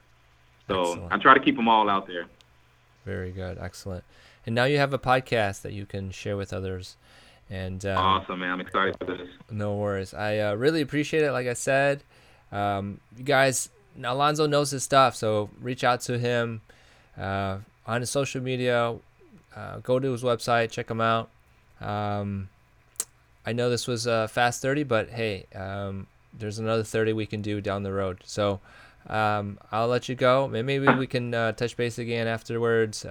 So 0.68 0.80
Excellent. 0.80 1.12
I 1.12 1.18
try 1.18 1.34
to 1.34 1.40
keep 1.40 1.56
them 1.56 1.68
all 1.68 1.90
out 1.90 2.06
there. 2.06 2.24
Very 3.04 3.32
good, 3.32 3.58
excellent. 3.60 4.02
And 4.46 4.54
now 4.54 4.64
you 4.64 4.78
have 4.78 4.92
a 4.92 4.98
podcast 4.98 5.62
that 5.62 5.72
you 5.72 5.86
can 5.86 6.10
share 6.10 6.36
with 6.36 6.52
others. 6.52 6.96
And 7.50 7.84
um, 7.86 7.96
Awesome, 7.98 8.40
man. 8.40 8.52
I'm 8.52 8.60
excited 8.60 8.96
for 8.98 9.04
this. 9.06 9.28
no 9.50 9.74
worries. 9.76 10.14
I 10.14 10.38
uh, 10.38 10.54
really 10.54 10.80
appreciate 10.80 11.22
it. 11.22 11.32
Like 11.32 11.46
I 11.46 11.52
said, 11.54 12.02
um, 12.52 13.00
you 13.16 13.24
guys, 13.24 13.68
Alonzo 14.02 14.46
knows 14.46 14.70
his 14.70 14.82
stuff, 14.82 15.14
so 15.14 15.50
reach 15.60 15.84
out 15.84 16.00
to 16.02 16.18
him 16.18 16.62
uh, 17.18 17.58
on 17.86 18.00
his 18.00 18.10
social 18.10 18.42
media. 18.42 18.96
Uh, 19.54 19.78
go 19.78 19.98
to 19.98 20.12
his 20.12 20.22
website, 20.22 20.70
check 20.70 20.90
him 20.90 21.00
out. 21.00 21.30
Um, 21.80 22.48
I 23.46 23.52
know 23.52 23.68
this 23.70 23.86
was 23.86 24.06
a 24.06 24.26
fast 24.28 24.62
30, 24.62 24.84
but 24.84 25.10
hey, 25.10 25.46
um, 25.54 26.06
there's 26.36 26.58
another 26.58 26.82
30 26.82 27.12
we 27.12 27.26
can 27.26 27.42
do 27.42 27.60
down 27.60 27.82
the 27.82 27.92
road. 27.92 28.20
So 28.24 28.60
um, 29.06 29.58
I'll 29.70 29.86
let 29.88 30.08
you 30.08 30.14
go. 30.14 30.48
Maybe 30.48 30.78
we 30.78 31.06
can 31.06 31.34
uh, 31.34 31.52
touch 31.52 31.76
base 31.76 31.98
again 31.98 32.26
afterwards. 32.26 33.04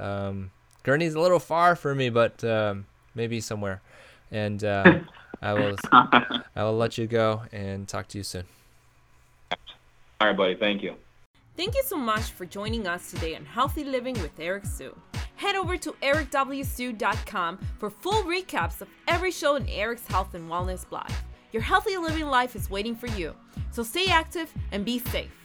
Gurnee's 0.84 1.16
a 1.16 1.20
little 1.20 1.40
far 1.40 1.76
for 1.76 1.96
me, 1.96 2.10
but 2.10 2.44
um, 2.44 2.86
maybe 3.16 3.40
somewhere. 3.42 3.82
And 4.32 4.64
uh, 4.64 5.00
I 5.42 5.54
will 5.54 5.76
I 5.92 6.64
will 6.64 6.78
let 6.78 6.98
you 6.98 7.08
go 7.08 7.44
and 7.52 7.88
talk 7.88 8.08
to 8.10 8.18
you 8.18 8.24
soon. 8.24 8.46
All 10.22 10.28
right, 10.28 10.38
buddy. 10.38 10.56
Thank 10.56 10.84
you. 10.84 10.96
Thank 11.56 11.76
you 11.76 11.84
so 11.86 11.98
much 11.98 12.32
for 12.32 12.46
joining 12.46 12.88
us 12.88 13.12
today 13.12 13.36
on 13.36 13.46
Healthy 13.46 13.84
Living 13.84 14.20
with 14.22 14.40
Eric 14.40 14.66
Sue. 14.66 14.96
Head 15.36 15.56
over 15.56 15.78
to 15.78 15.92
ericwsue.com 16.02 17.60
for 17.78 17.90
full 17.90 18.24
recaps 18.24 18.82
of 18.82 18.88
every 19.08 19.32
show 19.32 19.56
in 19.56 19.68
Eric's 19.68 20.08
Health 20.08 20.34
and 20.34 20.50
Wellness 20.50 20.88
blog. 20.90 21.10
Your 21.52 21.62
healthy 21.62 21.98
living 21.98 22.26
life 22.26 22.56
is 22.56 22.70
waiting 22.70 22.96
for 22.96 23.08
you, 23.08 23.36
so 23.72 23.84
stay 23.84 24.08
active 24.08 24.52
and 24.72 24.84
be 24.84 24.98
safe. 24.98 25.43